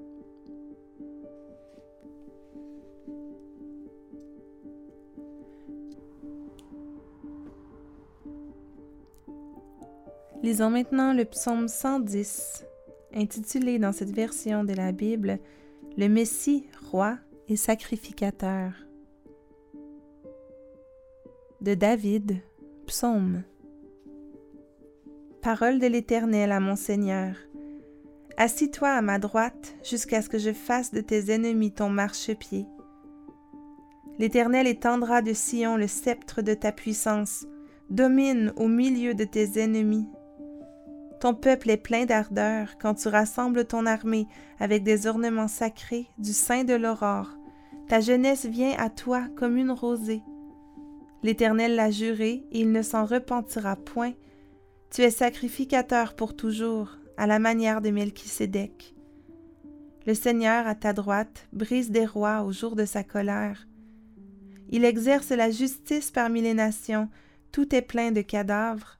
Lisons 10.48 10.70
maintenant 10.70 11.12
le 11.12 11.26
psaume 11.26 11.68
110, 11.68 12.64
intitulé 13.14 13.78
dans 13.78 13.92
cette 13.92 14.12
version 14.12 14.64
de 14.64 14.72
la 14.72 14.92
Bible 14.92 15.40
Le 15.98 16.08
Messie, 16.08 16.64
roi 16.90 17.18
et 17.48 17.56
sacrificateur 17.56 18.72
de 21.60 21.74
David, 21.74 22.40
psaume. 22.86 23.42
Parole 25.42 25.80
de 25.80 25.86
l'Éternel 25.86 26.50
à 26.50 26.60
mon 26.60 26.76
Seigneur. 26.76 27.34
Assis-toi 28.38 28.88
à 28.88 29.02
ma 29.02 29.18
droite 29.18 29.76
jusqu'à 29.84 30.22
ce 30.22 30.30
que 30.30 30.38
je 30.38 30.54
fasse 30.54 30.92
de 30.92 31.02
tes 31.02 31.30
ennemis 31.30 31.72
ton 31.72 31.90
marchepied. 31.90 32.64
L'Éternel 34.18 34.66
étendra 34.66 35.20
de 35.20 35.34
Sion 35.34 35.76
le 35.76 35.88
sceptre 35.88 36.40
de 36.40 36.54
ta 36.54 36.72
puissance, 36.72 37.44
domine 37.90 38.54
au 38.56 38.66
milieu 38.66 39.12
de 39.12 39.24
tes 39.24 39.60
ennemis. 39.60 40.08
Ton 41.20 41.34
peuple 41.34 41.70
est 41.70 41.78
plein 41.78 42.04
d'ardeur 42.04 42.78
quand 42.80 42.94
tu 42.94 43.08
rassembles 43.08 43.64
ton 43.64 43.86
armée 43.86 44.28
avec 44.60 44.84
des 44.84 45.06
ornements 45.06 45.48
sacrés 45.48 46.08
du 46.18 46.32
sein 46.32 46.64
de 46.64 46.74
l'aurore. 46.74 47.30
Ta 47.88 48.00
jeunesse 48.00 48.46
vient 48.46 48.74
à 48.78 48.88
toi 48.88 49.24
comme 49.36 49.56
une 49.56 49.72
rosée. 49.72 50.22
L'Éternel 51.22 51.74
l'a 51.74 51.90
juré, 51.90 52.44
et 52.52 52.60
il 52.60 52.70
ne 52.70 52.82
s'en 52.82 53.04
repentira 53.04 53.74
point. 53.74 54.12
Tu 54.90 55.02
es 55.02 55.10
sacrificateur 55.10 56.14
pour 56.14 56.36
toujours, 56.36 56.98
à 57.16 57.26
la 57.26 57.40
manière 57.40 57.80
de 57.80 57.90
Melchisédek. 57.90 58.94
Le 60.06 60.14
Seigneur 60.14 60.66
à 60.66 60.74
ta 60.74 60.92
droite 60.92 61.48
brise 61.52 61.90
des 61.90 62.06
rois 62.06 62.42
au 62.42 62.52
jour 62.52 62.76
de 62.76 62.84
sa 62.84 63.02
colère. 63.02 63.66
Il 64.70 64.84
exerce 64.84 65.30
la 65.30 65.50
justice 65.50 66.10
parmi 66.10 66.40
les 66.40 66.54
nations, 66.54 67.08
tout 67.50 67.74
est 67.74 67.82
plein 67.82 68.12
de 68.12 68.20
cadavres. 68.20 68.97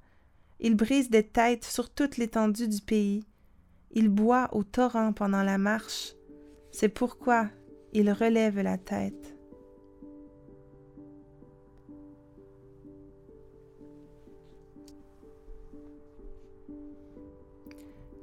Il 0.60 0.74
brise 0.74 1.08
des 1.08 1.22
têtes 1.22 1.64
sur 1.64 1.88
toute 1.88 2.16
l'étendue 2.16 2.68
du 2.68 2.80
pays. 2.80 3.24
Il 3.92 4.08
boit 4.08 4.48
au 4.52 4.64
torrent 4.64 5.12
pendant 5.12 5.42
la 5.42 5.56
marche. 5.56 6.14
C'est 6.72 6.88
pourquoi 6.88 7.48
il 7.92 8.10
relève 8.10 8.60
la 8.60 8.76
tête. 8.76 9.36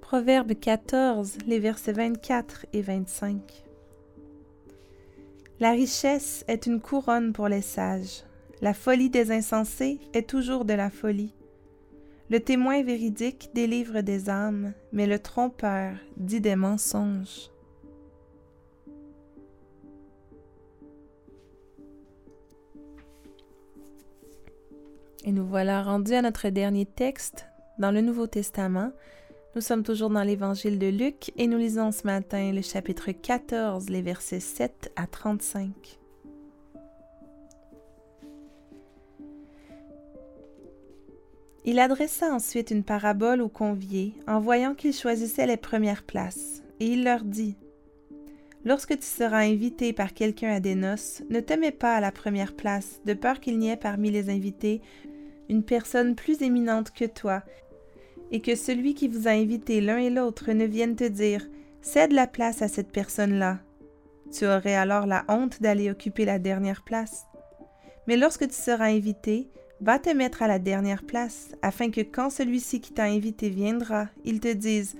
Proverbe 0.01 0.53
14, 0.53 1.39
les 1.47 1.59
versets 1.59 1.93
24 1.93 2.67
et 2.73 2.81
25. 2.81 3.65
La 5.59 5.71
richesse 5.71 6.43
est 6.47 6.67
une 6.67 6.79
couronne 6.79 7.33
pour 7.33 7.47
les 7.47 7.61
sages. 7.61 8.23
La 8.61 8.73
folie 8.73 9.09
des 9.09 9.31
insensés 9.31 9.99
est 10.13 10.29
toujours 10.29 10.65
de 10.65 10.73
la 10.73 10.89
folie. 10.89 11.33
Le 12.29 12.39
témoin 12.39 12.81
véridique 12.81 13.51
délivre 13.53 14.01
des 14.01 14.29
âmes, 14.29 14.73
mais 14.91 15.05
le 15.05 15.19
trompeur 15.19 15.95
dit 16.17 16.41
des 16.41 16.55
mensonges. 16.55 17.51
Et 25.23 25.31
nous 25.31 25.45
voilà 25.45 25.83
rendus 25.83 26.13
à 26.13 26.21
notre 26.21 26.49
dernier 26.49 26.85
texte 26.85 27.47
dans 27.77 27.91
le 27.91 28.01
Nouveau 28.01 28.27
Testament, 28.27 28.91
nous 29.55 29.61
sommes 29.61 29.83
toujours 29.83 30.09
dans 30.09 30.23
l'évangile 30.23 30.79
de 30.79 30.87
Luc 30.87 31.31
et 31.37 31.47
nous 31.47 31.57
lisons 31.57 31.91
ce 31.91 32.05
matin 32.05 32.51
le 32.51 32.61
chapitre 32.61 33.11
14, 33.11 33.89
les 33.89 34.01
versets 34.01 34.41
7 34.41 34.91
à 34.95 35.07
35. 35.07 35.71
Il 41.67 41.79
adressa 41.79 42.31
ensuite 42.31 42.69
une 42.69 42.83
parabole 42.83 43.41
aux 43.41 43.49
conviés 43.49 44.13
en 44.27 44.39
voyant 44.39 44.75
qu'ils 44.75 44.93
choisissaient 44.93 45.47
les 45.47 45.57
premières 45.57 46.03
places, 46.03 46.61
et 46.79 46.85
il 46.85 47.03
leur 47.03 47.23
dit 47.23 47.57
Lorsque 48.63 48.97
tu 48.97 49.05
seras 49.05 49.39
invité 49.39 49.91
par 49.91 50.13
quelqu'un 50.13 50.51
à 50.51 50.59
des 50.59 50.75
noces, 50.75 51.23
ne 51.29 51.39
te 51.39 51.71
pas 51.71 51.95
à 51.95 52.01
la 52.01 52.11
première 52.11 52.55
place, 52.55 53.01
de 53.05 53.13
peur 53.13 53.39
qu'il 53.39 53.57
n'y 53.57 53.69
ait 53.69 53.77
parmi 53.77 54.11
les 54.11 54.29
invités 54.29 54.81
une 55.49 55.63
personne 55.63 56.15
plus 56.15 56.41
éminente 56.41 56.91
que 56.91 57.05
toi 57.05 57.43
et 58.31 58.41
que 58.41 58.55
celui 58.55 58.93
qui 58.93 59.07
vous 59.07 59.27
a 59.27 59.31
invité 59.31 59.81
l'un 59.81 59.97
et 59.97 60.09
l'autre 60.09 60.51
ne 60.51 60.65
vienne 60.65 60.95
te 60.95 61.03
dire 61.03 61.47
Cède 61.81 62.11
la 62.11 62.25
place 62.25 62.63
à 62.63 62.67
cette 62.67 62.91
personne-là. 62.91 63.59
Tu 64.31 64.45
aurais 64.45 64.73
alors 64.73 65.05
la 65.05 65.23
honte 65.27 65.61
d'aller 65.61 65.91
occuper 65.91 66.25
la 66.25 66.39
dernière 66.39 66.83
place. 66.83 67.25
Mais 68.07 68.17
lorsque 68.17 68.47
tu 68.47 68.55
seras 68.55 68.85
invité, 68.85 69.49
va 69.81 69.99
te 69.99 70.09
mettre 70.09 70.41
à 70.41 70.47
la 70.47 70.59
dernière 70.59 71.03
place, 71.03 71.49
afin 71.61 71.91
que 71.91 72.01
quand 72.01 72.29
celui-ci 72.29 72.81
qui 72.81 72.93
t'a 72.93 73.03
invité 73.03 73.49
viendra, 73.49 74.07
il 74.23 74.39
te 74.39 74.51
dise 74.51 74.95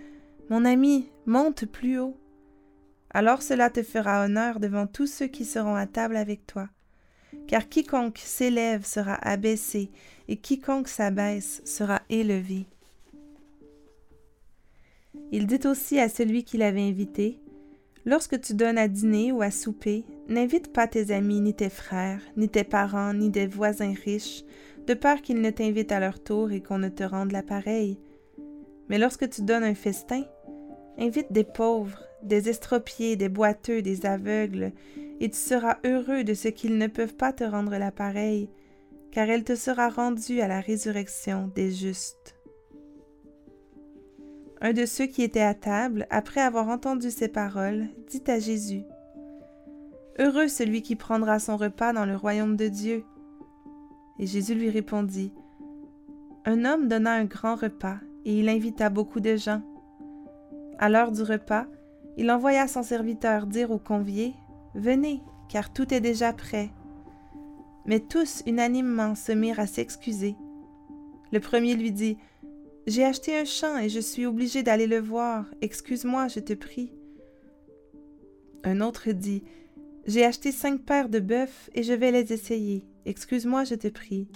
Mon 0.50 0.66
ami, 0.66 1.10
monte 1.26 1.66
plus 1.66 2.00
haut. 2.00 2.18
Alors 3.10 3.42
cela 3.42 3.70
te 3.70 3.84
fera 3.84 4.26
honneur 4.26 4.60
devant 4.60 4.88
tous 4.88 5.08
ceux 5.08 5.28
qui 5.28 5.46
seront 5.46 5.76
à 5.76 5.88
table 5.88 6.18
avec 6.18 6.46
toi. 6.46 6.68
Car 7.48 7.70
quiconque 7.70 8.18
s'élève 8.18 8.86
sera 8.86 9.16
abaissé, 9.16 9.92
et 10.28 10.38
quiconque 10.38 10.88
s'abaisse 10.88 11.62
sera 11.66 12.02
élevé. 12.10 12.66
Il 15.32 15.48
dit 15.48 15.66
aussi 15.66 16.00
à 16.00 16.10
celui 16.10 16.44
qui 16.44 16.58
l'avait 16.58 16.88
invité 16.88 17.40
Lorsque 18.06 18.40
tu 18.40 18.54
donnes 18.54 18.78
à 18.78 18.88
dîner 18.88 19.32
ou 19.32 19.42
à 19.42 19.50
souper, 19.50 20.06
n'invite 20.28 20.72
pas 20.72 20.88
tes 20.88 21.12
amis, 21.12 21.42
ni 21.42 21.56
tes 21.56 21.70
frères, 21.70 22.22
ni 22.38 22.48
tes 22.48 22.64
parents, 22.64 23.14
ni 23.14 23.32
des 23.32 23.48
voisins 23.48 23.96
riches, 24.06 24.44
de 24.86 24.94
peur 24.94 25.24
qu'ils 25.24 25.42
ne 25.42 25.50
t'invitent 25.50 25.92
à 25.92 26.00
leur 26.00 26.22
tour 26.22 26.52
et 26.52 26.62
qu'on 26.62 26.78
ne 26.78 26.90
te 26.90 27.04
rende 27.04 27.32
l'appareil. 27.32 28.00
Mais 28.90 29.00
lorsque 29.00 29.28
tu 29.30 29.42
donnes 29.42 29.64
un 29.64 29.74
festin, 29.74 30.24
invite 31.00 31.32
des 31.32 31.44
pauvres, 31.44 32.04
des 32.22 32.48
estropiés, 32.48 33.16
des 33.16 33.30
boiteux, 33.30 33.82
des 33.82 34.06
aveugles, 34.06 34.72
et 35.20 35.30
tu 35.30 35.38
seras 35.38 35.80
heureux 35.84 36.24
de 36.24 36.36
ce 36.36 36.50
qu'ils 36.50 36.78
ne 36.78 36.88
peuvent 36.88 37.16
pas 37.16 37.34
te 37.34 37.44
rendre 37.44 37.76
l'appareil, 37.76 38.50
car 39.12 39.30
elle 39.30 39.44
te 39.44 39.56
sera 39.56 39.90
rendue 39.90 40.42
à 40.42 40.48
la 40.48 40.60
résurrection 40.60 41.52
des 41.56 41.72
justes. 41.72 42.35
Un 44.66 44.74
de 44.74 44.88
ceux 44.88 45.06
qui 45.06 45.22
étaient 45.22 45.42
à 45.42 45.54
table, 45.54 46.08
après 46.10 46.42
avoir 46.42 46.70
entendu 46.70 47.12
ces 47.12 47.28
paroles, 47.28 47.86
dit 48.10 48.24
à 48.26 48.40
Jésus, 48.40 48.82
Heureux 50.18 50.48
celui 50.48 50.82
qui 50.82 50.96
prendra 50.96 51.38
son 51.38 51.56
repas 51.56 51.94
dans 51.94 52.08
le 52.08 52.16
royaume 52.16 52.56
de 52.56 52.68
Dieu. 52.68 53.06
Et 54.18 54.26
Jésus 54.26 54.56
lui 54.56 54.72
répondit, 54.72 55.32
Un 56.46 56.66
homme 56.66 56.88
donna 56.88 57.14
un 57.14 57.26
grand 57.26 57.54
repas, 57.54 57.98
et 58.26 58.40
il 58.40 58.50
invita 58.50 58.90
beaucoup 58.90 59.20
de 59.20 59.36
gens. 59.36 59.62
À 60.80 60.90
l'heure 60.90 61.12
du 61.12 61.22
repas, 61.22 61.68
il 62.18 62.32
envoya 62.32 62.68
son 62.68 62.82
serviteur 62.82 63.46
dire 63.46 63.70
aux 63.70 63.78
conviés, 63.78 64.34
Venez, 64.74 65.22
car 65.48 65.72
tout 65.74 65.94
est 65.94 66.02
déjà 66.02 66.34
prêt. 66.34 66.72
Mais 67.86 68.00
tous 68.00 68.42
unanimement 68.48 69.14
se 69.14 69.32
mirent 69.32 69.60
à 69.60 69.68
s'excuser. 69.68 70.36
Le 71.32 71.40
premier 71.40 71.76
lui 71.76 71.92
dit, 71.92 72.18
J'ai 72.88 73.04
acheté 73.04 73.36
un 73.36 73.46
champ 73.46 73.78
et 73.80 73.90
je 73.90 74.00
suis 74.00 74.28
obligé 74.28 74.62
d'aller 74.62 74.86
le 74.86 75.00
voir. 75.00 75.46
Excuse-moi, 75.62 76.28
je 76.28 76.40
te 76.40 76.54
prie. 76.54 76.94
Un 78.64 78.80
autre 78.82 79.12
dit, 79.12 79.44
J'ai 80.06 80.24
acheté 80.24 80.52
cinq 80.52 80.86
paires 80.86 81.10
de 81.10 81.20
bœufs 81.20 81.70
et 81.74 81.82
je 81.82 81.94
vais 81.94 82.12
les 82.12 82.32
essayer. 82.32 82.86
Excuse-moi, 83.06 83.64
je 83.64 83.74
te 83.74 83.88
prie. 83.88 84.28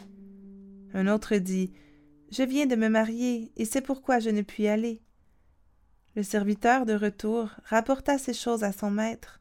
Un 0.95 1.07
autre 1.07 1.35
dit, 1.35 1.71
Je 2.31 2.41
viens 2.41 2.65
de 2.65 2.75
me 2.75 2.89
marier 2.89 3.51
et 3.55 3.65
c'est 3.65 3.81
pourquoi 3.81 4.17
je 4.17 4.31
ne 4.31 4.41
puis 4.41 4.67
aller. 4.67 4.99
Le 6.15 6.23
serviteur 6.23 6.87
de 6.87 6.93
retour 6.93 7.51
rapporta 7.65 8.17
ces 8.17 8.33
choses 8.33 8.63
à 8.63 8.71
son 8.71 8.89
maître. 8.89 9.39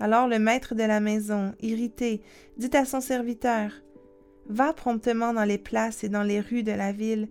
Alors 0.00 0.26
le 0.26 0.38
maître 0.38 0.74
de 0.74 0.82
la 0.82 1.00
maison, 1.00 1.54
irrité, 1.60 2.22
dit 2.56 2.74
à 2.74 2.86
son 2.86 3.02
serviteur, 3.02 3.72
Va 4.48 4.72
promptement 4.72 5.34
dans 5.34 5.44
les 5.44 5.58
places 5.58 6.02
et 6.02 6.08
dans 6.08 6.22
les 6.22 6.40
rues 6.40 6.62
de 6.62 6.72
la 6.72 6.92
ville, 6.92 7.28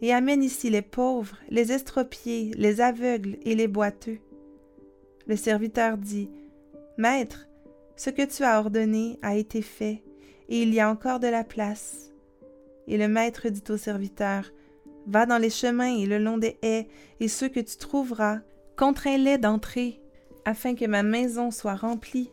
et 0.00 0.12
amène 0.12 0.42
ici 0.42 0.70
les 0.70 0.82
pauvres, 0.82 1.36
les 1.48 1.72
estropiés, 1.72 2.52
les 2.56 2.80
aveugles 2.80 3.36
et 3.42 3.54
les 3.54 3.68
boiteux. 3.68 4.18
Le 5.26 5.36
serviteur 5.36 5.98
dit, 5.98 6.30
Maître, 6.96 7.48
ce 7.96 8.10
que 8.10 8.22
tu 8.22 8.44
as 8.44 8.58
ordonné 8.60 9.18
a 9.22 9.36
été 9.36 9.60
fait, 9.62 10.02
et 10.48 10.62
il 10.62 10.72
y 10.72 10.80
a 10.80 10.90
encore 10.90 11.20
de 11.20 11.26
la 11.26 11.44
place. 11.44 12.12
Et 12.86 12.96
le 12.96 13.08
maître 13.08 13.48
dit 13.48 13.64
au 13.70 13.76
serviteur, 13.76 14.50
Va 15.06 15.26
dans 15.26 15.38
les 15.38 15.50
chemins 15.50 15.96
et 15.96 16.06
le 16.06 16.18
long 16.18 16.38
des 16.38 16.58
haies, 16.62 16.88
et 17.20 17.28
ceux 17.28 17.48
que 17.48 17.60
tu 17.60 17.76
trouveras, 17.76 18.40
contrains-les 18.76 19.38
d'entrer, 19.38 20.00
afin 20.44 20.74
que 20.74 20.84
ma 20.84 21.02
maison 21.02 21.50
soit 21.50 21.74
remplie. 21.74 22.30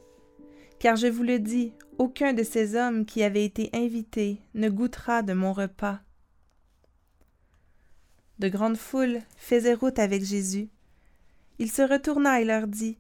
Car 0.80 0.96
je 0.96 1.08
vous 1.08 1.24
le 1.24 1.40
dis, 1.40 1.74
aucun 1.98 2.34
de 2.34 2.44
ces 2.44 2.76
hommes 2.76 3.06
qui 3.06 3.24
avaient 3.24 3.46
été 3.46 3.70
invités 3.74 4.42
ne 4.54 4.70
goûtera 4.70 5.22
de 5.22 5.34
mon 5.34 5.54
repas. 5.54 6.00
De 8.40 8.50
grandes 8.50 8.78
foules 8.78 9.22
faisaient 9.38 9.74
route 9.74 9.98
avec 9.98 10.24
Jésus. 10.24 10.68
Il 11.58 11.72
se 11.72 11.82
retourna 11.82 12.42
et 12.42 12.46
leur 12.46 12.68
dit 12.68 12.98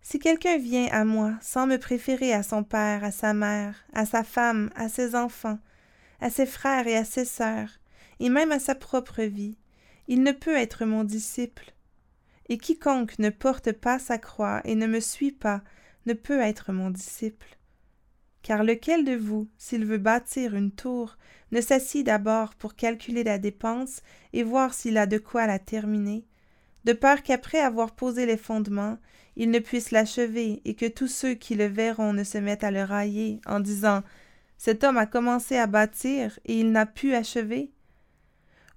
Si 0.00 0.18
quelqu'un 0.18 0.58
vient 0.58 0.88
à 0.90 1.04
moi 1.04 1.34
sans 1.40 1.68
me 1.68 1.78
préférer 1.78 2.32
à 2.32 2.42
son 2.42 2.64
père, 2.64 3.04
à 3.04 3.12
sa 3.12 3.34
mère, 3.34 3.76
à 3.92 4.04
sa 4.04 4.24
femme, 4.24 4.70
à 4.74 4.88
ses 4.88 5.14
enfants, 5.14 5.60
à 6.20 6.28
ses 6.28 6.46
frères 6.46 6.88
et 6.88 6.96
à 6.96 7.04
ses 7.04 7.24
sœurs, 7.24 7.70
et 8.18 8.30
même 8.30 8.50
à 8.50 8.58
sa 8.58 8.74
propre 8.74 9.22
vie, 9.22 9.56
il 10.08 10.24
ne 10.24 10.32
peut 10.32 10.56
être 10.56 10.84
mon 10.84 11.04
disciple. 11.04 11.72
Et 12.48 12.58
quiconque 12.58 13.20
ne 13.20 13.30
porte 13.30 13.70
pas 13.70 14.00
sa 14.00 14.18
croix 14.18 14.60
et 14.64 14.74
ne 14.74 14.88
me 14.88 14.98
suit 14.98 15.32
pas 15.32 15.62
ne 16.06 16.14
peut 16.14 16.40
être 16.40 16.72
mon 16.72 16.90
disciple. 16.90 17.58
Car 18.42 18.64
lequel 18.64 19.04
de 19.04 19.14
vous, 19.14 19.48
s'il 19.56 19.84
veut 19.84 19.98
bâtir 19.98 20.54
une 20.54 20.72
tour, 20.72 21.16
ne 21.52 21.60
s'assit 21.60 22.04
d'abord 22.04 22.54
pour 22.54 22.74
calculer 22.74 23.22
la 23.22 23.38
dépense 23.38 24.02
et 24.32 24.42
voir 24.42 24.74
s'il 24.74 24.98
a 24.98 25.06
de 25.06 25.18
quoi 25.18 25.46
la 25.46 25.58
terminer, 25.58 26.24
de 26.84 26.92
peur 26.92 27.22
qu'après 27.22 27.60
avoir 27.60 27.92
posé 27.92 28.26
les 28.26 28.36
fondements, 28.36 28.98
il 29.36 29.50
ne 29.50 29.60
puisse 29.60 29.92
l'achever 29.92 30.60
et 30.64 30.74
que 30.74 30.86
tous 30.86 31.08
ceux 31.08 31.34
qui 31.34 31.54
le 31.54 31.66
verront 31.66 32.12
ne 32.12 32.24
se 32.24 32.38
mettent 32.38 32.64
à 32.64 32.70
le 32.70 32.82
railler 32.82 33.40
en 33.46 33.60
disant 33.60 34.02
Cet 34.58 34.82
homme 34.84 34.98
a 34.98 35.06
commencé 35.06 35.56
à 35.56 35.66
bâtir 35.66 36.38
et 36.44 36.58
il 36.58 36.72
n'a 36.72 36.86
pu 36.86 37.14
achever 37.14 37.70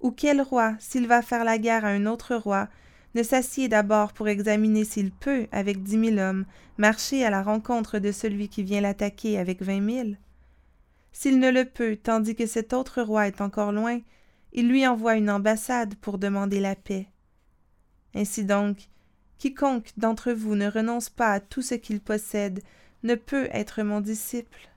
Ou 0.01 0.11
quel 0.11 0.41
roi, 0.41 0.75
s'il 0.79 1.07
va 1.07 1.21
faire 1.21 1.43
la 1.43 1.57
guerre 1.57 1.85
à 1.85 1.89
un 1.89 2.05
autre 2.05 2.35
roi, 2.35 2.69
ne 3.15 3.23
s'assied 3.23 3.69
d'abord 3.69 4.13
pour 4.13 4.27
examiner 4.27 4.83
s'il 4.83 5.11
peut, 5.11 5.47
avec 5.51 5.81
dix 5.81 5.97
mille 5.97 6.19
hommes, 6.19 6.45
marcher 6.77 7.25
à 7.25 7.29
la 7.29 7.41
rencontre 7.41 7.97
de 7.97 8.11
celui 8.11 8.49
qui 8.49 8.61
vient 8.61 8.81
l'attaquer 8.81 9.39
avec 9.39 9.61
vingt 9.61 9.79
mille 9.79 10.19
S'il 11.13 11.39
ne 11.39 11.49
le 11.49 11.65
peut, 11.65 11.95
tandis 11.95 12.35
que 12.35 12.45
cet 12.45 12.73
autre 12.73 13.01
roi 13.01 13.27
est 13.27 13.41
encore 13.41 13.71
loin, 13.71 13.99
il 14.51 14.67
lui 14.67 14.85
envoie 14.85 15.15
une 15.15 15.29
ambassade 15.29 15.95
pour 15.95 16.17
demander 16.17 16.59
la 16.59 16.75
paix. 16.75 17.07
Ainsi 18.13 18.43
donc, 18.43 18.89
quiconque 19.37 19.91
d'entre 19.97 20.31
vous 20.31 20.55
ne 20.55 20.69
renonce 20.69 21.09
pas 21.09 21.31
à 21.31 21.39
tout 21.39 21.61
ce 21.61 21.75
qu'il 21.75 22.01
possède 22.01 22.61
ne 23.03 23.15
peut 23.15 23.47
être 23.51 23.81
mon 23.83 24.01
disciple. 24.01 24.69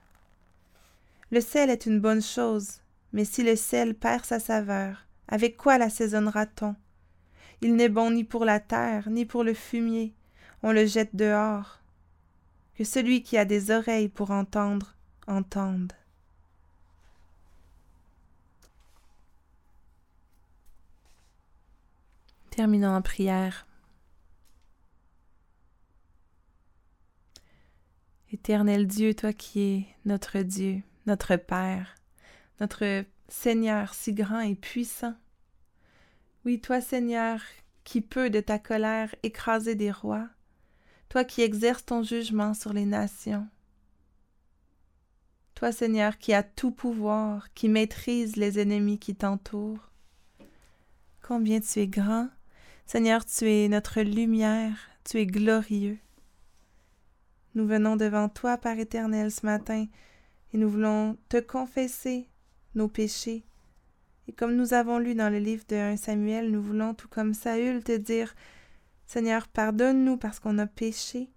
Le 1.31 1.41
sel 1.41 1.69
est 1.69 1.85
une 1.85 1.99
bonne 1.99 2.21
chose, 2.21 2.81
mais 3.11 3.25
si 3.25 3.43
le 3.43 3.55
sel 3.55 3.95
perd 3.95 4.25
sa 4.25 4.39
saveur, 4.39 5.05
avec 5.27 5.57
quoi 5.57 5.77
l'assaisonnera-t-on? 5.77 6.75
Il 7.61 7.75
n'est 7.75 7.89
bon 7.89 8.11
ni 8.11 8.23
pour 8.23 8.45
la 8.45 8.59
terre, 8.59 9.09
ni 9.09 9.25
pour 9.25 9.43
le 9.43 9.53
fumier. 9.53 10.13
On 10.63 10.71
le 10.71 10.85
jette 10.85 11.15
dehors. 11.15 11.79
Que 12.75 12.83
celui 12.83 13.23
qui 13.23 13.37
a 13.37 13.45
des 13.45 13.71
oreilles 13.71 14.07
pour 14.07 14.31
entendre, 14.31 14.95
entende. 15.27 15.93
Terminons 22.51 22.95
en 22.95 23.01
prière. 23.01 23.67
Éternel 28.31 28.87
Dieu, 28.87 29.13
toi 29.13 29.33
qui 29.33 29.61
es 29.61 29.87
notre 30.05 30.39
Dieu, 30.39 30.83
notre 31.07 31.35
Père, 31.35 31.95
notre 32.59 33.03
Seigneur 33.27 33.93
si 33.93 34.13
grand 34.13 34.41
et 34.41 34.55
puissant, 34.55 35.15
oui, 36.45 36.61
toi, 36.61 36.81
Seigneur, 36.81 37.41
qui 37.83 38.01
peux 38.01 38.29
de 38.29 38.39
ta 38.39 38.59
colère 38.59 39.13
écraser 39.23 39.75
des 39.75 39.91
rois, 39.91 40.27
toi 41.09 41.23
qui 41.23 41.41
exerces 41.41 41.85
ton 41.85 42.03
jugement 42.03 42.53
sur 42.53 42.71
les 42.71 42.85
nations. 42.85 43.47
Toi, 45.55 45.71
Seigneur, 45.71 46.17
qui 46.17 46.33
as 46.33 46.43
tout 46.43 46.71
pouvoir, 46.71 47.53
qui 47.53 47.67
maîtrise 47.67 48.37
les 48.37 48.59
ennemis 48.59 48.99
qui 48.99 49.15
t'entourent. 49.15 49.91
Combien 51.21 51.59
tu 51.59 51.79
es 51.79 51.87
grand, 51.87 52.29
Seigneur, 52.85 53.25
tu 53.25 53.51
es 53.51 53.67
notre 53.67 54.01
lumière, 54.01 54.77
tu 55.03 55.17
es 55.17 55.25
glorieux. 55.25 55.99
Nous 57.55 57.67
venons 57.67 57.97
devant 57.97 58.29
toi, 58.29 58.57
Père 58.57 58.79
éternel, 58.79 59.31
ce 59.31 59.45
matin, 59.45 59.85
et 60.53 60.57
nous 60.57 60.69
voulons 60.69 61.17
te 61.27 61.39
confesser 61.39 62.29
nos 62.75 62.87
péchés, 62.87 63.43
et 64.29 64.31
comme 64.31 64.55
nous 64.55 64.75
avons 64.75 64.99
lu 64.99 65.15
dans 65.15 65.31
le 65.31 65.39
livre 65.39 65.63
de 65.69 65.75
1 65.75 65.97
Samuel, 65.97 66.51
nous 66.51 66.61
voulons, 66.61 66.93
tout 66.93 67.07
comme 67.07 67.33
Saül, 67.33 67.83
te 67.83 67.97
dire 67.97 68.35
Seigneur, 69.07 69.47
pardonne-nous 69.47 70.17
parce 70.17 70.39
qu'on 70.39 70.59
a 70.59 70.67
péché, 70.67 71.31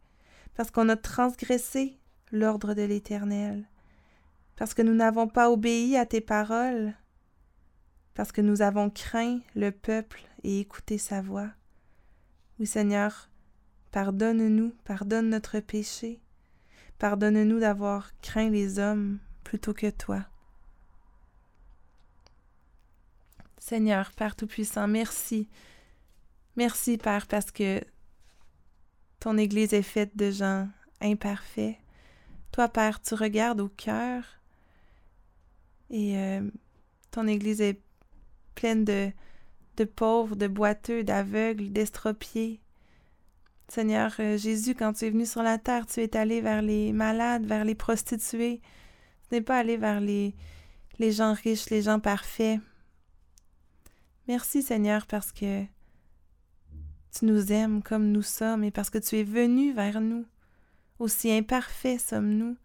parce 0.55 0.71
qu'on 0.71 0.91
a 0.91 0.97
transgressé 0.97 1.99
l'ordre 2.33 2.75
de 2.75 2.83
l'Éternel, 2.83 3.67
parce 4.57 4.75
que 4.75 4.83
nous 4.83 4.93
n'avons 4.93 5.27
pas 5.27 5.51
obéi 5.51 5.97
à 5.97 6.05
tes 6.05 6.21
paroles, 6.21 6.93
parce 8.13 8.31
que 8.31 8.43
nous 8.43 8.61
avons 8.61 8.91
craint 8.91 9.41
le 9.57 9.71
peuple 9.71 10.21
et 10.45 10.61
écouté 10.61 10.99
sa 10.99 11.23
voix. 11.23 11.49
Oui, 12.61 12.67
Seigneur, 12.67 13.31
pardonne-nous, 13.91 14.75
pardonne 14.85 15.31
notre 15.31 15.61
péché, 15.61 16.21
pardonne-nous 16.99 17.59
d'avoir 17.59 18.11
craint 18.21 18.51
les 18.51 18.79
hommes 18.79 19.19
plutôt 19.45 19.73
que 19.73 19.89
toi. 19.89 20.27
Seigneur, 23.63 24.11
Père 24.11 24.35
Tout-Puissant, 24.35 24.89
merci. 24.89 25.49
Merci, 26.57 26.99
Père, 26.99 27.29
parce 27.29 27.53
que 27.53 27.81
ton 29.21 29.39
Église 29.39 29.73
est 29.73 29.83
faite 29.83 30.17
de 30.17 30.33
gens 30.33 30.69
imparfaits. 31.01 31.77
Toi, 32.51 32.69
Père, 32.69 33.01
tu 33.01 33.15
regardes 33.15 33.61
au 33.61 33.69
cœur 33.69 34.25
et 35.91 36.19
euh, 36.19 36.51
ton 37.13 37.29
Église 37.29 37.61
est 37.61 37.81
pleine 38.57 38.85
de, 38.85 39.13
pauvres, 39.95 40.35
de 40.35 40.49
boiteux, 40.49 41.05
d'aveugles, 41.05 41.71
d'estropiés. 41.71 42.61
Seigneur 43.69 44.13
euh, 44.19 44.37
Jésus, 44.37 44.75
quand 44.75 44.95
tu 44.95 45.05
es 45.05 45.11
venu 45.11 45.25
sur 45.25 45.45
la 45.45 45.59
terre, 45.59 45.87
tu 45.87 46.01
es 46.01 46.17
allé 46.17 46.41
vers 46.41 46.63
les 46.63 46.93
malades, 46.93 47.47
vers 47.47 47.65
les 47.65 47.77
prostituées. 47.77 48.61
Tu 49.29 49.37
n'es 49.37 49.41
pas 49.41 49.59
allé 49.59 49.77
vers 49.77 50.01
les 50.01 50.35
gens 50.99 51.33
riches, 51.33 51.71
les 51.71 51.83
gens 51.83 52.01
parfaits. 52.01 52.59
Merci 54.29 54.63
Seigneur 54.63 55.07
parce 55.07 55.33
que 55.33 55.65
tu 57.17 57.25
nous 57.25 57.53
aimes 57.53 57.83
comme 57.83 58.13
nous 58.13 58.23
sommes 58.23 58.65
et 58.65 58.71
parce 58.71 58.91
que 58.91 58.99
tu 58.99 59.19
es 59.19 59.25
venu 59.25 59.73
vers 59.73 60.01
nous. 60.01 60.25
Aussi 60.99 61.33
imparfaits 61.33 62.01
sommes-nous. 62.01 62.57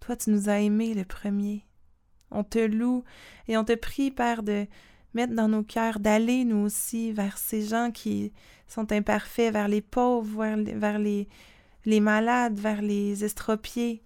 Toi, 0.00 0.16
tu 0.16 0.30
nous 0.30 0.48
as 0.48 0.60
aimés 0.60 0.94
le 0.94 1.04
premier. 1.04 1.64
On 2.30 2.44
te 2.44 2.58
loue 2.58 3.04
et 3.48 3.56
on 3.56 3.64
te 3.64 3.74
prie, 3.74 4.10
Père, 4.10 4.42
de, 4.42 4.66
mettre 5.14 5.34
dans 5.34 5.48
nos 5.48 5.62
cœurs 5.62 6.00
d'aller 6.00 6.44
nous 6.44 6.64
aussi 6.64 7.12
vers 7.12 7.38
ces 7.38 7.62
gens 7.62 7.90
qui 7.90 8.32
sont 8.66 8.92
imparfaits, 8.92 9.52
vers 9.52 9.68
les 9.68 9.80
pauvres, 9.80 10.44
vers, 10.44 10.98
les, 10.98 11.28
les 11.84 12.00
malades, 12.00 12.58
vers 12.58 12.82
les 12.82 13.24
estropiés. 13.24 14.02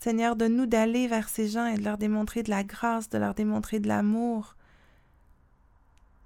Seigneur, 0.00 0.34
donne-nous 0.34 0.66
d'aller 0.66 1.06
vers 1.06 1.28
ces 1.28 1.48
gens 1.48 1.66
et 1.66 1.76
de 1.76 1.84
leur 1.84 1.98
démontrer 1.98 2.42
de 2.42 2.50
la 2.50 2.64
grâce, 2.64 3.08
de 3.08 3.18
leur 3.18 3.34
démontrer 3.34 3.78
de 3.78 3.86
l'amour, 3.86 4.56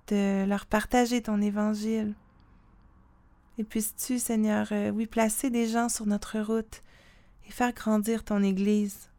de 0.08 0.44
leur 0.46 0.66
partager 0.66 1.22
ton 1.22 1.40
évangile. 1.40 2.14
Et 3.58 3.64
puisses-tu, 3.64 4.18
Seigneur, 4.18 4.68
euh, 4.72 4.90
oui, 4.90 5.06
placer 5.06 5.50
des 5.50 5.66
gens 5.66 5.88
sur 5.88 6.06
notre 6.06 6.38
route 6.40 6.82
et 7.46 7.50
faire 7.50 7.72
grandir 7.72 8.24
ton 8.24 8.42
Église. 8.42 9.10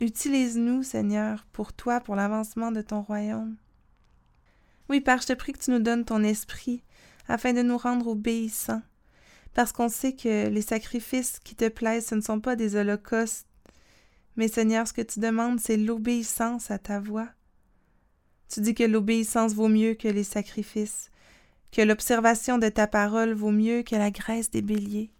Utilise-nous, 0.00 0.82
Seigneur, 0.82 1.44
pour 1.52 1.72
toi, 1.72 2.00
pour 2.00 2.16
l'avancement 2.16 2.72
de 2.72 2.80
ton 2.80 3.02
royaume. 3.02 3.56
Oui, 4.88 5.00
Père, 5.00 5.20
je 5.20 5.28
te 5.28 5.32
prie 5.32 5.52
que 5.52 5.58
tu 5.58 5.70
nous 5.70 5.78
donnes 5.78 6.04
ton 6.04 6.22
esprit 6.22 6.82
afin 7.28 7.52
de 7.52 7.62
nous 7.62 7.78
rendre 7.78 8.08
obéissants, 8.08 8.82
parce 9.54 9.72
qu'on 9.72 9.88
sait 9.88 10.14
que 10.14 10.48
les 10.48 10.62
sacrifices 10.62 11.38
qui 11.38 11.54
te 11.54 11.68
plaisent, 11.68 12.06
ce 12.06 12.14
ne 12.14 12.20
sont 12.20 12.40
pas 12.40 12.56
des 12.56 12.74
holocaustes, 12.76 13.46
mais 14.36 14.48
Seigneur, 14.48 14.88
ce 14.88 14.92
que 14.92 15.02
tu 15.02 15.20
demandes, 15.20 15.60
c'est 15.60 15.76
l'obéissance 15.76 16.70
à 16.70 16.78
ta 16.78 16.98
voix. 16.98 17.28
Tu 18.52 18.60
dis 18.60 18.74
que 18.74 18.84
l'obéissance 18.84 19.54
vaut 19.54 19.68
mieux 19.68 19.94
que 19.94 20.08
les 20.08 20.24
sacrifices, 20.24 21.10
que 21.70 21.80
l'observation 21.80 22.58
de 22.58 22.68
ta 22.68 22.86
parole 22.86 23.32
vaut 23.32 23.50
mieux 23.50 23.82
que 23.82 23.96
la 23.96 24.10
graisse 24.10 24.50
des 24.50 24.60
béliers. 24.60 25.10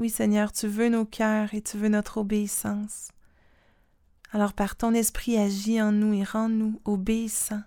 Oui, 0.00 0.10
Seigneur, 0.10 0.50
tu 0.50 0.66
veux 0.66 0.88
nos 0.88 1.04
cœurs 1.04 1.54
et 1.54 1.62
tu 1.62 1.76
veux 1.76 1.88
notre 1.88 2.18
obéissance. 2.18 3.06
Alors 4.32 4.52
par 4.52 4.74
ton 4.74 4.94
esprit 4.94 5.38
agis 5.38 5.80
en 5.80 5.92
nous 5.92 6.12
et 6.12 6.24
rends-nous 6.24 6.80
obéissants. 6.84 7.62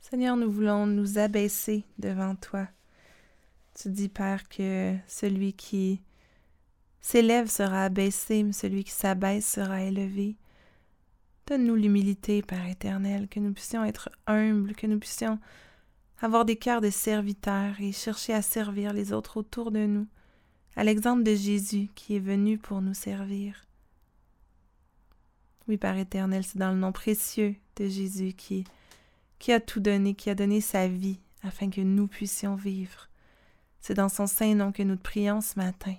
Seigneur, 0.00 0.36
nous 0.36 0.52
voulons 0.52 0.86
nous 0.86 1.18
abaisser 1.18 1.82
devant 1.98 2.36
toi. 2.36 2.68
Tu 3.74 3.88
dis, 3.88 4.08
Père, 4.08 4.48
que 4.48 4.94
celui 5.08 5.52
qui 5.52 6.00
s'élève 7.00 7.50
sera 7.50 7.86
abaissé, 7.86 8.44
mais 8.44 8.52
celui 8.52 8.84
qui 8.84 8.92
s'abaisse 8.92 9.50
sera 9.50 9.82
élevé. 9.82 10.36
Donne-nous 11.46 11.74
l'humilité, 11.74 12.42
Père 12.42 12.66
éternel, 12.66 13.28
que 13.28 13.40
nous 13.40 13.52
puissions 13.52 13.84
être 13.84 14.10
humbles, 14.26 14.74
que 14.74 14.86
nous 14.86 14.98
puissions 14.98 15.38
avoir 16.20 16.44
des 16.46 16.56
cœurs 16.56 16.80
de 16.80 16.90
serviteurs 16.90 17.78
et 17.80 17.92
chercher 17.92 18.32
à 18.32 18.40
servir 18.40 18.94
les 18.94 19.12
autres 19.12 19.36
autour 19.36 19.70
de 19.70 19.84
nous, 19.84 20.06
à 20.74 20.84
l'exemple 20.84 21.22
de 21.22 21.34
Jésus 21.34 21.88
qui 21.94 22.16
est 22.16 22.20
venu 22.20 22.56
pour 22.56 22.80
nous 22.80 22.94
servir. 22.94 23.66
Oui, 25.68 25.76
Père 25.76 25.98
éternel, 25.98 26.44
c'est 26.44 26.58
dans 26.58 26.72
le 26.72 26.78
nom 26.78 26.92
précieux 26.92 27.56
de 27.76 27.88
Jésus 27.88 28.32
qui, 28.32 28.64
a 29.48 29.60
tout 29.60 29.80
donné, 29.80 30.14
qui 30.14 30.30
a 30.30 30.34
donné 30.34 30.60
sa 30.60 30.88
vie 30.88 31.20
afin 31.42 31.68
que 31.68 31.80
nous 31.80 32.06
puissions 32.06 32.54
vivre. 32.54 33.08
C'est 33.80 33.94
dans 33.94 34.08
son 34.08 34.26
saint 34.26 34.54
nom 34.54 34.72
que 34.72 34.82
nous 34.82 34.96
prions 34.96 35.42
ce 35.42 35.58
matin. 35.58 35.94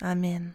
Amen. 0.00 0.54